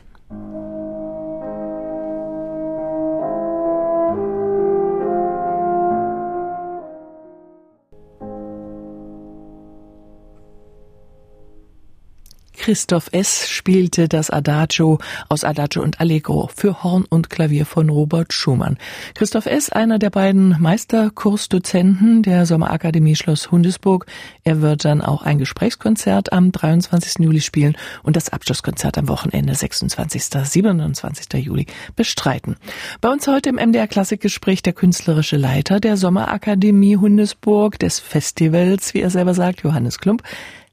Christoph 12.66 13.10
S. 13.12 13.48
spielte 13.48 14.10
das 14.10 14.32
Adagio 14.32 14.98
aus 15.30 15.44
Adagio 15.44 15.84
und 15.84 16.00
Allegro 16.00 16.50
für 16.52 16.82
Horn 16.82 17.06
und 17.08 17.30
Klavier 17.30 17.64
von 17.64 17.90
Robert 17.90 18.34
Schumann. 18.34 18.80
Christoph 19.14 19.46
S., 19.46 19.70
einer 19.70 20.00
der 20.00 20.10
beiden 20.10 20.60
Meisterkursdozenten 20.60 22.24
der 22.24 22.48
Sommerakademie 22.48 23.16
Schloss 23.16 23.52
Hundesburg. 23.52 24.08
Er 24.44 24.62
wird 24.62 24.84
dann 24.84 25.04
auch 25.04 25.22
ein 25.22 25.38
Gesprächskonzert 25.38 26.34
am 26.34 26.52
23. 26.52 27.20
Juli 27.20 27.42
spielen 27.42 27.78
und 28.02 28.16
das 28.16 28.30
Abschlusskonzert 28.30 28.98
am 28.98 29.10
Wochenende 29.10 29.54
26. 29.54 30.24
27. 30.24 31.46
Juli 31.46 31.68
bestreiten. 31.96 32.56
Bei 33.00 33.12
uns 33.12 33.28
heute 33.28 33.50
im 33.50 33.58
MDR 33.58 33.86
Klassikgespräch 33.86 34.64
der 34.64 34.74
künstlerische 34.74 35.38
Leiter 35.38 35.80
der 35.80 35.98
Sommerakademie 35.98 36.98
Hundesburg 36.98 37.78
des 37.78 38.00
Festivals, 38.00 38.96
wie 38.96 39.02
er 39.02 39.12
selber 39.12 39.36
sagt, 39.36 39.62
Johannes 39.62 40.00
Klump. 40.00 40.24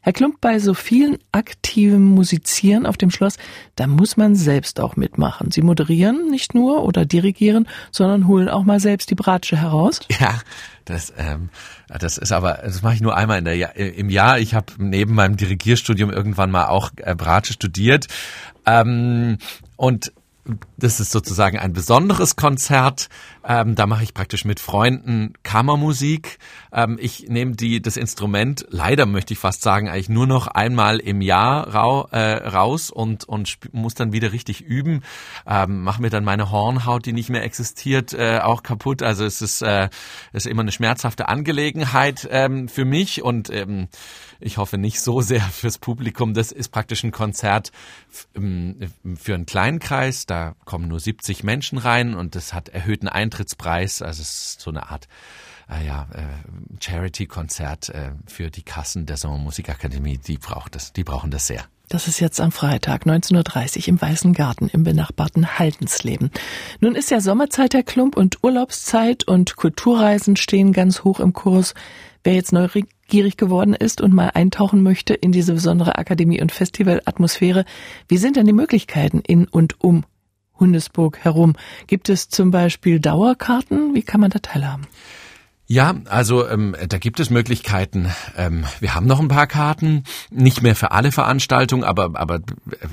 Herr 0.04 0.12
Klump, 0.12 0.40
bei 0.40 0.58
so 0.58 0.74
vielen 0.74 1.18
aktiven 1.30 2.04
Musizieren 2.04 2.86
auf 2.86 2.96
dem 2.96 3.10
Schloss, 3.10 3.36
da 3.76 3.86
muss 3.86 4.16
man 4.16 4.34
selbst 4.34 4.80
auch 4.80 4.96
mitmachen. 4.96 5.52
Sie 5.52 5.62
moderieren 5.62 6.28
nicht 6.28 6.54
nur 6.54 6.82
oder 6.82 7.04
dirigieren, 7.04 7.68
sondern 7.92 8.26
holen 8.26 8.48
auch 8.48 8.64
mal 8.64 8.80
selbst 8.80 9.10
die 9.10 9.14
Bratsche 9.14 9.56
heraus. 9.56 10.00
Ja, 10.18 10.40
das, 10.84 11.12
ähm, 11.16 11.50
das 11.88 12.18
ist 12.18 12.32
aber, 12.32 12.60
das 12.64 12.82
mache 12.82 12.94
ich 12.94 13.00
nur 13.00 13.16
einmal 13.16 13.38
in 13.38 13.44
der, 13.44 13.76
im 13.76 14.10
Jahr. 14.10 14.40
Ich 14.40 14.54
habe 14.54 14.72
neben 14.78 15.14
meinem 15.14 15.36
Dirigierstudium 15.36 16.10
irgendwann 16.10 16.50
mal 16.50 16.66
auch 16.66 16.90
äh, 16.96 17.14
Bratsche 17.14 17.52
studiert. 17.52 18.08
Ähm, 18.66 19.38
und 19.76 20.12
das 20.76 20.98
ist 20.98 21.12
sozusagen 21.12 21.58
ein 21.58 21.72
besonderes 21.72 22.34
Konzert. 22.34 23.08
Ähm, 23.44 23.74
da 23.74 23.86
mache 23.86 24.04
ich 24.04 24.14
praktisch 24.14 24.44
mit 24.44 24.60
Freunden 24.60 25.34
Kammermusik. 25.42 26.38
Ähm, 26.72 26.98
ich 27.00 27.28
nehme 27.28 27.56
die 27.56 27.82
das 27.82 27.96
Instrument, 27.96 28.66
leider 28.70 29.06
möchte 29.06 29.32
ich 29.34 29.38
fast 29.38 29.62
sagen, 29.62 29.88
eigentlich 29.88 30.08
nur 30.08 30.26
noch 30.26 30.46
einmal 30.46 30.98
im 30.98 31.20
Jahr 31.20 31.74
rau, 31.74 32.08
äh, 32.12 32.48
raus 32.48 32.90
und 32.90 33.24
und 33.24 33.58
muss 33.72 33.94
dann 33.94 34.12
wieder 34.12 34.32
richtig 34.32 34.60
üben. 34.60 35.02
Ähm, 35.46 35.82
mache 35.82 36.02
mir 36.02 36.10
dann 36.10 36.24
meine 36.24 36.50
Hornhaut, 36.50 37.06
die 37.06 37.12
nicht 37.12 37.30
mehr 37.30 37.42
existiert, 37.42 38.12
äh, 38.12 38.40
auch 38.42 38.62
kaputt. 38.62 39.02
Also 39.02 39.24
es 39.24 39.42
ist 39.42 39.62
äh, 39.62 39.88
es 40.32 40.46
ist 40.46 40.50
immer 40.50 40.62
eine 40.62 40.72
schmerzhafte 40.72 41.28
Angelegenheit 41.28 42.28
ähm, 42.30 42.68
für 42.68 42.84
mich 42.84 43.22
und 43.22 43.50
ähm, 43.50 43.88
ich 44.44 44.56
hoffe 44.56 44.76
nicht 44.76 45.00
so 45.00 45.20
sehr 45.20 45.42
fürs 45.42 45.78
Publikum. 45.78 46.34
Das 46.34 46.52
ist 46.52 46.70
praktisch 46.70 47.04
ein 47.04 47.12
Konzert 47.12 47.70
ähm, 48.34 48.76
für 49.16 49.34
einen 49.34 49.46
kleinen 49.46 49.78
Kreis. 49.78 50.26
Da 50.26 50.54
kommen 50.64 50.88
nur 50.88 51.00
70 51.00 51.44
Menschen 51.44 51.78
rein 51.78 52.14
und 52.14 52.34
das 52.34 52.52
hat 52.52 52.68
erhöhten 52.68 53.08
Eintrittspreis. 53.32 54.02
Also 54.02 54.22
es 54.22 54.28
ist 54.28 54.60
so 54.60 54.70
eine 54.70 54.90
Art 54.90 55.08
äh, 55.70 55.86
ja, 55.86 56.06
äh, 56.12 56.22
Charity-Konzert 56.80 57.88
äh, 57.88 58.12
für 58.26 58.50
die 58.50 58.62
Kassen 58.62 59.06
der 59.06 59.16
Sommermusikakademie. 59.16 60.18
Die 60.18 60.38
braucht 60.38 60.74
das, 60.74 60.92
die 60.92 61.04
brauchen 61.04 61.30
das 61.30 61.46
sehr. 61.46 61.64
Das 61.88 62.08
ist 62.08 62.20
jetzt 62.20 62.40
am 62.40 62.52
Freitag 62.52 63.04
19.30 63.04 63.80
Uhr 63.80 63.88
im 63.88 64.00
Weißen 64.00 64.32
Garten 64.32 64.68
im 64.68 64.82
benachbarten 64.82 65.58
Haldensleben. 65.58 66.30
Nun 66.80 66.94
ist 66.94 67.10
ja 67.10 67.20
Sommerzeit 67.20 67.74
der 67.74 67.82
Klump 67.82 68.16
und 68.16 68.42
Urlaubszeit 68.42 69.24
und 69.24 69.56
Kulturreisen 69.56 70.36
stehen 70.36 70.72
ganz 70.72 71.04
hoch 71.04 71.20
im 71.20 71.34
Kurs. 71.34 71.74
Wer 72.24 72.34
jetzt 72.34 72.52
neugierig 72.52 73.36
geworden 73.36 73.74
ist 73.74 74.00
und 74.00 74.14
mal 74.14 74.30
eintauchen 74.32 74.82
möchte 74.82 75.12
in 75.12 75.32
diese 75.32 75.52
besondere 75.52 75.96
Akademie- 75.96 76.40
und 76.40 76.52
Festivalatmosphäre, 76.52 77.66
wie 78.08 78.16
sind 78.16 78.36
denn 78.36 78.46
die 78.46 78.54
Möglichkeiten 78.54 79.20
in 79.20 79.46
und 79.46 79.82
um 79.82 80.04
Hundesburg 80.62 81.18
herum? 81.18 81.56
Gibt 81.88 82.08
es 82.08 82.28
zum 82.28 82.52
Beispiel 82.52 83.00
Dauerkarten? 83.00 83.94
Wie 83.94 84.02
kann 84.02 84.20
man 84.20 84.30
da 84.30 84.38
teilhaben? 84.38 84.86
Ja, 85.72 85.94
also 86.10 86.46
ähm, 86.46 86.76
da 86.86 86.98
gibt 86.98 87.18
es 87.18 87.30
Möglichkeiten. 87.30 88.10
Ähm, 88.36 88.66
wir 88.80 88.94
haben 88.94 89.06
noch 89.06 89.20
ein 89.20 89.28
paar 89.28 89.46
Karten, 89.46 90.04
nicht 90.30 90.60
mehr 90.60 90.76
für 90.76 90.90
alle 90.90 91.12
Veranstaltungen, 91.12 91.82
aber 91.82 92.10
aber 92.12 92.34
äh, 92.34 92.88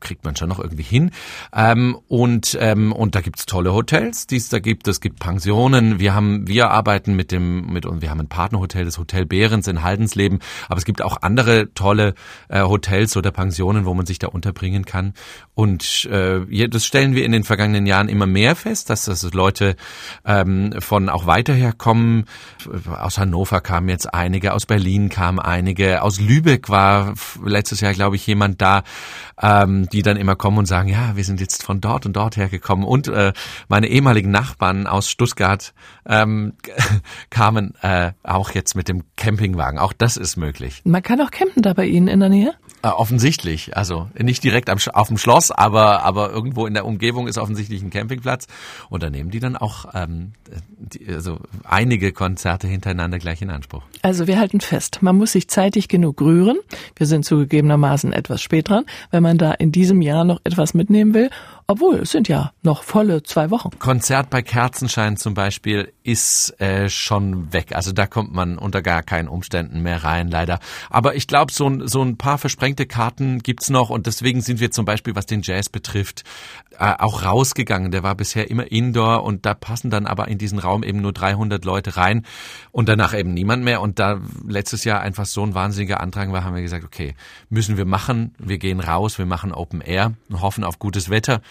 kriegt 0.00 0.22
man 0.22 0.36
schon 0.36 0.50
noch 0.50 0.58
irgendwie 0.58 0.82
hin. 0.82 1.12
Ähm, 1.54 1.96
und 2.08 2.58
ähm, 2.60 2.92
und 2.92 3.14
da 3.14 3.22
gibt's 3.22 3.46
tolle 3.46 3.72
Hotels, 3.72 4.26
die 4.26 4.36
es 4.36 4.50
da 4.50 4.58
gibt. 4.58 4.86
Es 4.86 5.00
gibt 5.00 5.18
Pensionen. 5.18 5.98
Wir 5.98 6.12
haben 6.12 6.46
wir 6.46 6.70
arbeiten 6.70 7.16
mit 7.16 7.32
dem 7.32 7.72
mit 7.72 7.86
und 7.86 8.02
wir 8.02 8.10
haben 8.10 8.20
ein 8.20 8.28
Partnerhotel, 8.28 8.84
das 8.84 8.98
Hotel 8.98 9.24
Behrens 9.24 9.66
in 9.66 9.82
Haldensleben. 9.82 10.40
Aber 10.68 10.76
es 10.76 10.84
gibt 10.84 11.00
auch 11.00 11.22
andere 11.22 11.72
tolle 11.72 12.12
äh, 12.50 12.60
Hotels 12.60 13.16
oder 13.16 13.30
Pensionen, 13.30 13.86
wo 13.86 13.94
man 13.94 14.04
sich 14.04 14.18
da 14.18 14.26
unterbringen 14.26 14.84
kann. 14.84 15.14
Und 15.54 16.04
äh, 16.04 16.68
das 16.68 16.84
stellen 16.84 17.14
wir 17.14 17.24
in 17.24 17.32
den 17.32 17.44
vergangenen 17.44 17.86
Jahren 17.86 18.10
immer 18.10 18.26
mehr 18.26 18.56
fest, 18.56 18.90
dass 18.90 19.06
das 19.06 19.32
Leute 19.32 19.74
ähm, 20.26 20.74
von 20.80 21.08
auch 21.08 21.24
weiterher 21.24 21.72
kommen 21.72 22.09
aus 22.98 23.18
Hannover 23.18 23.60
kamen 23.60 23.88
jetzt 23.88 24.12
einige, 24.12 24.52
aus 24.54 24.66
Berlin 24.66 25.08
kamen 25.08 25.38
einige, 25.38 26.02
aus 26.02 26.20
Lübeck 26.20 26.68
war 26.68 27.14
letztes 27.44 27.80
Jahr, 27.80 27.92
glaube 27.92 28.16
ich, 28.16 28.26
jemand 28.26 28.60
da, 28.60 28.82
ähm, 29.40 29.88
die 29.90 30.02
dann 30.02 30.16
immer 30.16 30.36
kommen 30.36 30.58
und 30.58 30.66
sagen, 30.66 30.88
ja, 30.88 31.16
wir 31.16 31.24
sind 31.24 31.40
jetzt 31.40 31.62
von 31.62 31.80
dort 31.80 32.06
und 32.06 32.14
dort 32.14 32.36
hergekommen. 32.36 32.84
Und 32.84 33.08
äh, 33.08 33.32
meine 33.68 33.88
ehemaligen 33.88 34.30
Nachbarn 34.30 34.86
aus 34.86 35.10
Stuttgart 35.10 35.72
ähm, 36.06 36.54
kamen 37.30 37.74
äh, 37.82 38.12
auch 38.22 38.50
jetzt 38.50 38.74
mit 38.74 38.88
dem 38.88 39.04
Campingwagen. 39.16 39.78
Auch 39.78 39.92
das 39.92 40.16
ist 40.16 40.36
möglich. 40.36 40.82
Man 40.84 41.02
kann 41.02 41.20
auch 41.20 41.30
campen 41.30 41.62
da 41.62 41.72
bei 41.72 41.86
Ihnen 41.86 42.08
in 42.08 42.20
der 42.20 42.28
Nähe? 42.28 42.54
Äh, 42.82 42.88
offensichtlich, 42.88 43.76
also 43.76 44.08
nicht 44.18 44.42
direkt 44.42 44.70
am, 44.70 44.78
auf 44.94 45.08
dem 45.08 45.18
Schloss, 45.18 45.50
aber 45.50 46.02
aber 46.02 46.30
irgendwo 46.30 46.66
in 46.66 46.72
der 46.72 46.86
Umgebung 46.86 47.28
ist 47.28 47.36
offensichtlich 47.36 47.82
ein 47.82 47.90
Campingplatz 47.90 48.46
und 48.88 49.02
da 49.02 49.10
nehmen 49.10 49.30
die 49.30 49.38
dann 49.38 49.54
auch 49.54 49.84
ähm, 49.92 50.32
die, 50.78 51.06
also 51.08 51.40
einige 51.62 52.12
Konzerte 52.12 52.68
hintereinander 52.68 53.18
gleich 53.18 53.42
in 53.42 53.50
Anspruch. 53.50 53.82
Also 54.00 54.26
wir 54.26 54.38
halten 54.38 54.62
fest, 54.62 55.02
man 55.02 55.16
muss 55.16 55.32
sich 55.32 55.48
zeitig 55.48 55.88
genug 55.88 56.22
rühren. 56.22 56.56
Wir 56.96 57.06
sind 57.06 57.26
zugegebenermaßen 57.26 58.14
etwas 58.14 58.40
spät 58.40 58.70
dran, 58.70 58.86
wenn 59.10 59.22
man 59.22 59.36
da 59.36 59.52
in 59.52 59.72
diesem 59.72 60.00
Jahr 60.00 60.24
noch 60.24 60.40
etwas 60.44 60.72
mitnehmen 60.72 61.12
will 61.12 61.28
obwohl, 61.70 62.00
es 62.00 62.10
sind 62.10 62.26
ja 62.26 62.52
noch 62.62 62.82
volle 62.82 63.22
zwei 63.22 63.50
Wochen. 63.50 63.70
Konzert 63.78 64.28
bei 64.28 64.42
Kerzenschein 64.42 65.16
zum 65.16 65.34
Beispiel 65.34 65.92
ist 66.02 66.60
äh, 66.60 66.88
schon 66.88 67.52
weg. 67.52 67.76
Also 67.76 67.92
da 67.92 68.08
kommt 68.08 68.34
man 68.34 68.58
unter 68.58 68.82
gar 68.82 69.04
keinen 69.04 69.28
Umständen 69.28 69.80
mehr 69.80 70.02
rein, 70.02 70.28
leider. 70.28 70.58
Aber 70.88 71.14
ich 71.14 71.28
glaube, 71.28 71.52
so, 71.52 71.86
so 71.86 72.02
ein 72.02 72.16
paar 72.16 72.38
versprengte 72.38 72.86
Karten 72.86 73.38
gibt's 73.38 73.70
noch 73.70 73.88
und 73.88 74.06
deswegen 74.06 74.40
sind 74.40 74.58
wir 74.58 74.72
zum 74.72 74.84
Beispiel, 74.84 75.14
was 75.14 75.26
den 75.26 75.42
Jazz 75.42 75.68
betrifft, 75.68 76.24
äh, 76.76 76.94
auch 76.98 77.24
rausgegangen. 77.24 77.92
Der 77.92 78.02
war 78.02 78.16
bisher 78.16 78.50
immer 78.50 78.72
Indoor 78.72 79.22
und 79.22 79.46
da 79.46 79.54
passen 79.54 79.90
dann 79.90 80.06
aber 80.06 80.26
in 80.26 80.38
diesen 80.38 80.58
Raum 80.58 80.82
eben 80.82 81.00
nur 81.00 81.12
300 81.12 81.64
Leute 81.64 81.96
rein 81.96 82.26
und 82.72 82.88
danach 82.88 83.14
eben 83.14 83.32
niemand 83.32 83.62
mehr. 83.62 83.80
Und 83.80 84.00
da 84.00 84.18
letztes 84.44 84.82
Jahr 84.82 85.02
einfach 85.02 85.26
so 85.26 85.44
ein 85.44 85.54
wahnsinniger 85.54 86.00
Antrag 86.00 86.32
war, 86.32 86.42
haben 86.42 86.56
wir 86.56 86.62
gesagt, 86.62 86.84
okay, 86.84 87.14
müssen 87.48 87.76
wir 87.76 87.84
machen. 87.84 88.34
Wir 88.38 88.58
gehen 88.58 88.80
raus, 88.80 89.18
wir 89.18 89.26
machen 89.26 89.52
Open 89.52 89.80
Air 89.80 90.14
und 90.28 90.40
hoffen 90.40 90.64
auf 90.64 90.80
gutes 90.80 91.10
Wetter. 91.10 91.42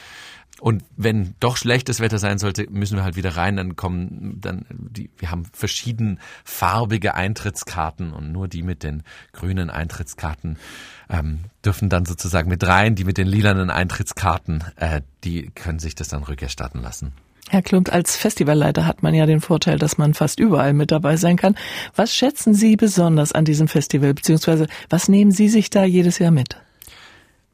Und 0.59 0.83
wenn 0.97 1.35
doch 1.39 1.57
schlechtes 1.57 1.99
Wetter 1.99 2.19
sein 2.19 2.37
sollte, 2.37 2.67
müssen 2.69 2.97
wir 2.97 3.03
halt 3.03 3.15
wieder 3.15 3.37
rein. 3.37 3.55
Dann 3.55 3.75
kommen 3.75 4.39
dann 4.41 4.65
die. 4.69 5.09
Wir 5.17 5.31
haben 5.31 5.45
verschiedenfarbige 5.53 7.15
Eintrittskarten 7.15 8.11
und 8.11 8.31
nur 8.31 8.47
die 8.47 8.63
mit 8.63 8.83
den 8.83 9.03
grünen 9.31 9.69
Eintrittskarten 9.69 10.57
ähm, 11.09 11.39
dürfen 11.63 11.89
dann 11.89 12.05
sozusagen 12.05 12.49
mit 12.49 12.67
rein. 12.67 12.95
Die 12.95 13.05
mit 13.05 13.17
den 13.17 13.27
lilanen 13.27 13.69
Eintrittskarten, 13.69 14.63
äh, 14.75 15.01
die 15.23 15.49
können 15.55 15.79
sich 15.79 15.95
das 15.95 16.09
dann 16.09 16.23
rückerstatten 16.23 16.81
lassen. 16.81 17.13
Herr 17.47 17.63
Klump, 17.63 17.91
als 17.91 18.15
Festivalleiter 18.15 18.85
hat 18.85 19.01
man 19.01 19.15
ja 19.15 19.25
den 19.25 19.41
Vorteil, 19.41 19.79
dass 19.79 19.97
man 19.97 20.13
fast 20.13 20.39
überall 20.39 20.73
mit 20.73 20.91
dabei 20.91 21.17
sein 21.17 21.35
kann. 21.35 21.55
Was 21.95 22.13
schätzen 22.13 22.53
Sie 22.53 22.75
besonders 22.75 23.31
an 23.31 23.43
diesem 23.43 23.67
Festival, 23.67 24.13
beziehungsweise 24.13 24.67
was 24.89 25.07
nehmen 25.07 25.31
Sie 25.31 25.49
sich 25.49 25.71
da 25.71 25.83
jedes 25.83 26.19
Jahr 26.19 26.31
mit? 26.31 26.57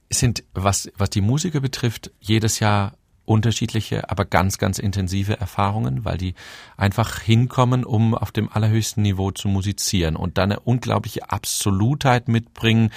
Sind, 0.09 0.43
was, 0.53 0.91
was 0.97 1.09
die 1.09 1.21
Musiker 1.21 1.59
betrifft, 1.59 2.11
jedes 2.19 2.59
Jahr 2.59 2.93
unterschiedliche, 3.25 4.09
aber 4.09 4.25
ganz, 4.25 4.57
ganz 4.57 4.79
intensive 4.79 5.39
Erfahrungen, 5.39 6.05
weil 6.05 6.17
die 6.17 6.35
einfach 6.77 7.19
hinkommen, 7.19 7.83
um 7.83 8.13
auf 8.13 8.31
dem 8.31 8.51
allerhöchsten 8.51 9.01
Niveau 9.01 9.31
zu 9.31 9.47
musizieren 9.47 10.15
und 10.15 10.37
dann 10.37 10.51
eine 10.51 10.59
unglaubliche 10.61 11.29
Absolutheit 11.31 12.27
mitbringen. 12.27 12.91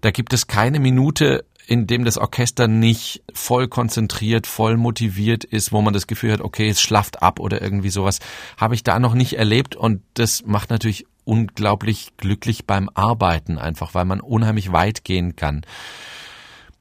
Da 0.00 0.10
gibt 0.10 0.32
es 0.32 0.48
keine 0.48 0.80
Minute, 0.80 1.44
in 1.66 1.86
dem 1.86 2.04
das 2.04 2.16
Orchester 2.16 2.66
nicht 2.66 3.22
voll 3.32 3.68
konzentriert, 3.68 4.46
voll 4.46 4.76
motiviert 4.76 5.44
ist, 5.44 5.70
wo 5.70 5.82
man 5.82 5.92
das 5.92 6.06
Gefühl 6.06 6.32
hat, 6.32 6.40
okay, 6.40 6.70
es 6.70 6.80
schlafft 6.80 7.22
ab 7.22 7.38
oder 7.38 7.60
irgendwie 7.60 7.90
sowas, 7.90 8.20
habe 8.56 8.74
ich 8.74 8.82
da 8.82 8.98
noch 8.98 9.14
nicht 9.14 9.34
erlebt 9.34 9.76
und 9.76 10.02
das 10.14 10.44
macht 10.46 10.70
natürlich 10.70 11.06
unglaublich 11.24 12.16
glücklich 12.16 12.64
beim 12.64 12.88
Arbeiten 12.94 13.58
einfach, 13.58 13.92
weil 13.92 14.06
man 14.06 14.20
unheimlich 14.20 14.72
weit 14.72 15.04
gehen 15.04 15.36
kann. 15.36 15.60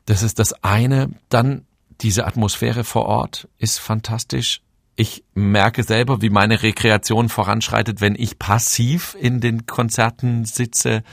Das 0.07 0.23
ist 0.23 0.39
das 0.39 0.63
eine. 0.63 1.11
Dann 1.29 1.65
diese 2.01 2.25
Atmosphäre 2.25 2.83
vor 2.83 3.05
Ort 3.05 3.47
ist 3.57 3.77
fantastisch. 3.77 4.61
Ich 4.95 5.23
merke 5.35 5.83
selber, 5.83 6.21
wie 6.21 6.29
meine 6.29 6.63
Rekreation 6.63 7.29
voranschreitet, 7.29 8.01
wenn 8.01 8.15
ich 8.15 8.39
passiv 8.39 9.15
in 9.19 9.41
den 9.41 9.67
Konzerten 9.67 10.45
sitze. 10.45 11.03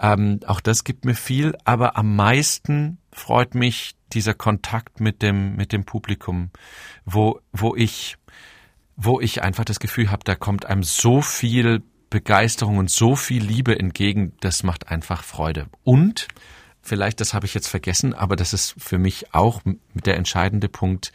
Ähm, 0.00 0.40
auch 0.46 0.60
das 0.60 0.84
gibt 0.84 1.04
mir 1.04 1.14
viel, 1.14 1.54
aber 1.64 1.96
am 1.96 2.16
meisten 2.16 2.98
freut 3.12 3.54
mich 3.54 3.94
dieser 4.12 4.34
Kontakt 4.34 5.00
mit 5.00 5.22
dem 5.22 5.54
mit 5.56 5.72
dem 5.72 5.84
Publikum, 5.84 6.50
wo 7.04 7.40
wo 7.52 7.76
ich 7.76 8.16
wo 8.96 9.20
ich 9.20 9.42
einfach 9.42 9.64
das 9.64 9.78
Gefühl 9.80 10.10
habe, 10.10 10.24
da 10.24 10.34
kommt 10.34 10.66
einem 10.66 10.82
so 10.82 11.22
viel 11.22 11.82
Begeisterung 12.10 12.78
und 12.78 12.90
so 12.90 13.16
viel 13.16 13.42
Liebe 13.42 13.78
entgegen, 13.78 14.32
das 14.40 14.64
macht 14.64 14.88
einfach 14.88 15.22
Freude. 15.22 15.66
Und 15.82 16.28
vielleicht, 16.84 17.20
das 17.20 17.34
habe 17.34 17.46
ich 17.46 17.54
jetzt 17.54 17.68
vergessen, 17.68 18.14
aber 18.14 18.36
das 18.36 18.52
ist 18.52 18.74
für 18.78 18.98
mich 18.98 19.34
auch 19.34 19.62
der 19.94 20.16
entscheidende 20.16 20.68
Punkt, 20.68 21.12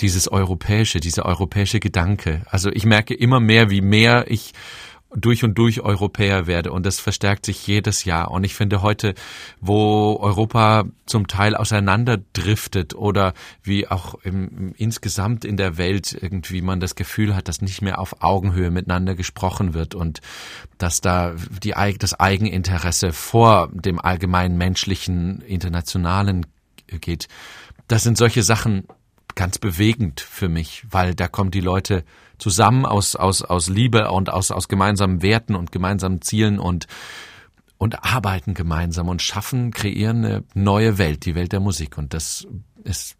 dieses 0.00 0.28
europäische, 0.28 1.00
dieser 1.00 1.24
europäische 1.24 1.80
Gedanke. 1.80 2.42
Also 2.50 2.70
ich 2.70 2.84
merke 2.84 3.14
immer 3.14 3.40
mehr, 3.40 3.70
wie 3.70 3.80
mehr 3.80 4.26
ich 4.28 4.52
durch 5.16 5.42
und 5.42 5.56
durch 5.56 5.80
Europäer 5.80 6.46
werde 6.46 6.72
und 6.72 6.84
das 6.84 7.00
verstärkt 7.00 7.46
sich 7.46 7.66
jedes 7.66 8.04
Jahr. 8.04 8.30
Und 8.30 8.44
ich 8.44 8.54
finde 8.54 8.82
heute, 8.82 9.14
wo 9.60 10.18
Europa 10.20 10.84
zum 11.06 11.26
Teil 11.26 11.56
auseinanderdriftet 11.56 12.94
oder 12.94 13.32
wie 13.62 13.88
auch 13.88 14.14
im, 14.22 14.74
insgesamt 14.76 15.44
in 15.44 15.56
der 15.56 15.78
Welt 15.78 16.16
irgendwie 16.20 16.60
man 16.60 16.80
das 16.80 16.94
Gefühl 16.94 17.34
hat, 17.34 17.48
dass 17.48 17.62
nicht 17.62 17.80
mehr 17.80 17.98
auf 17.98 18.22
Augenhöhe 18.22 18.70
miteinander 18.70 19.14
gesprochen 19.14 19.72
wird 19.72 19.94
und 19.94 20.20
dass 20.78 21.00
da 21.00 21.34
die, 21.62 21.74
das 21.98 22.20
Eigeninteresse 22.20 23.12
vor 23.12 23.70
dem 23.72 23.98
allgemeinen 23.98 24.58
menschlichen, 24.58 25.40
internationalen 25.40 26.46
geht. 27.00 27.28
Das 27.88 28.02
sind 28.02 28.18
solche 28.18 28.42
Sachen, 28.42 28.84
ganz 29.34 29.58
bewegend 29.58 30.20
für 30.20 30.48
mich, 30.48 30.84
weil 30.90 31.14
da 31.14 31.28
kommen 31.28 31.50
die 31.50 31.60
Leute 31.60 32.04
zusammen 32.38 32.86
aus, 32.86 33.16
aus, 33.16 33.42
aus 33.42 33.68
Liebe 33.68 34.10
und 34.10 34.30
aus, 34.30 34.50
aus 34.50 34.68
gemeinsamen 34.68 35.22
Werten 35.22 35.54
und 35.54 35.72
gemeinsamen 35.72 36.22
Zielen 36.22 36.58
und, 36.58 36.86
und 37.78 38.04
arbeiten 38.04 38.54
gemeinsam 38.54 39.08
und 39.08 39.22
schaffen, 39.22 39.70
kreieren 39.70 40.24
eine 40.24 40.44
neue 40.54 40.98
Welt, 40.98 41.24
die 41.24 41.34
Welt 41.34 41.52
der 41.52 41.60
Musik. 41.60 41.98
Und 41.98 42.14
das 42.14 42.46
ist 42.84 43.16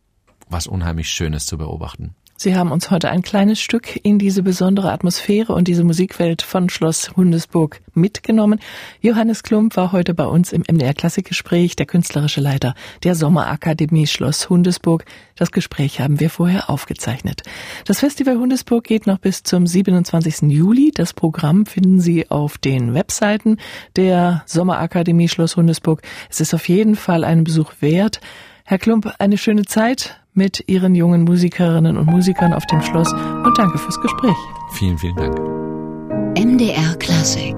was 0.49 0.67
unheimlich 0.67 1.09
Schönes 1.09 1.47
zu 1.47 1.59
beobachten. 1.59 2.15
Sie 2.39 2.55
haben 2.55 2.71
uns 2.71 2.91
heute 2.91 3.09
ein 3.09 3.23
kleines 3.23 3.59
Stück 3.61 3.99
in 4.05 4.19
diese 4.19 4.43
besondere 4.43 4.93
Atmosphäre 4.93 5.55
und 5.55 5.69
diese 5.69 5.85
Musikwelt 5.85 6.43
von 6.43 6.69
Schloss 6.69 7.17
Hundesburg 7.17 7.81
mitgenommen. 7.95 8.61
Johannes 9.01 9.43
Klump 9.43 9.75
war 9.77 9.91
heute 9.93 10.13
bei 10.13 10.27
uns 10.27 10.53
im 10.53 10.63
MDR 10.71 10.93
Klassikgespräch, 10.93 11.77
der 11.77 11.87
künstlerische 11.87 12.43
Leiter 12.43 12.75
der 13.05 13.15
Sommerakademie 13.15 14.07
Schloss 14.07 14.51
Hundesburg. 14.51 15.07
Das 15.35 15.51
Gespräch 15.51 16.01
haben 16.01 16.21
wir 16.21 16.29
vorher 16.29 16.69
aufgezeichnet. 16.69 17.43
Das 17.87 18.01
Festival 18.01 18.37
Hundesburg 18.37 18.85
geht 18.85 19.07
noch 19.07 19.19
bis 19.19 19.43
zum 19.43 19.67
27. 19.67 20.51
Juli. 20.51 20.93
Das 20.95 21.15
Programm 21.15 21.65
finden 21.65 22.01
Sie 22.01 22.31
auf 22.31 22.59
den 22.59 22.93
Webseiten 22.93 23.57
der 23.97 24.43
Sommerakademie 24.45 25.29
Schloss 25.29 25.57
Hundesburg. 25.57 26.03
Es 26.29 26.41
ist 26.41 26.53
auf 26.53 26.69
jeden 26.69 26.97
Fall 26.97 27.25
einen 27.25 27.45
Besuch 27.45 27.73
wert. 27.81 28.21
Herr 28.69 28.79
Klump, 28.79 29.09
eine 29.21 29.39
schöne 29.39 29.65
Zeit 29.65 30.21
mit 30.35 30.65
Ihren 30.67 30.97
jungen 30.97 31.23
Musikerinnen 31.23 31.97
und 31.97 32.07
Musikern 32.07 32.53
auf 32.53 32.67
dem 32.67 32.83
Schloss 32.83 33.13
und 33.13 33.57
danke 33.57 33.79
fürs 33.79 34.01
Gespräch. 34.01 34.37
Vielen, 34.73 34.99
vielen 34.99 35.15
Dank. 35.15 35.39
MDR 36.37 36.97
Klassik 36.99 37.55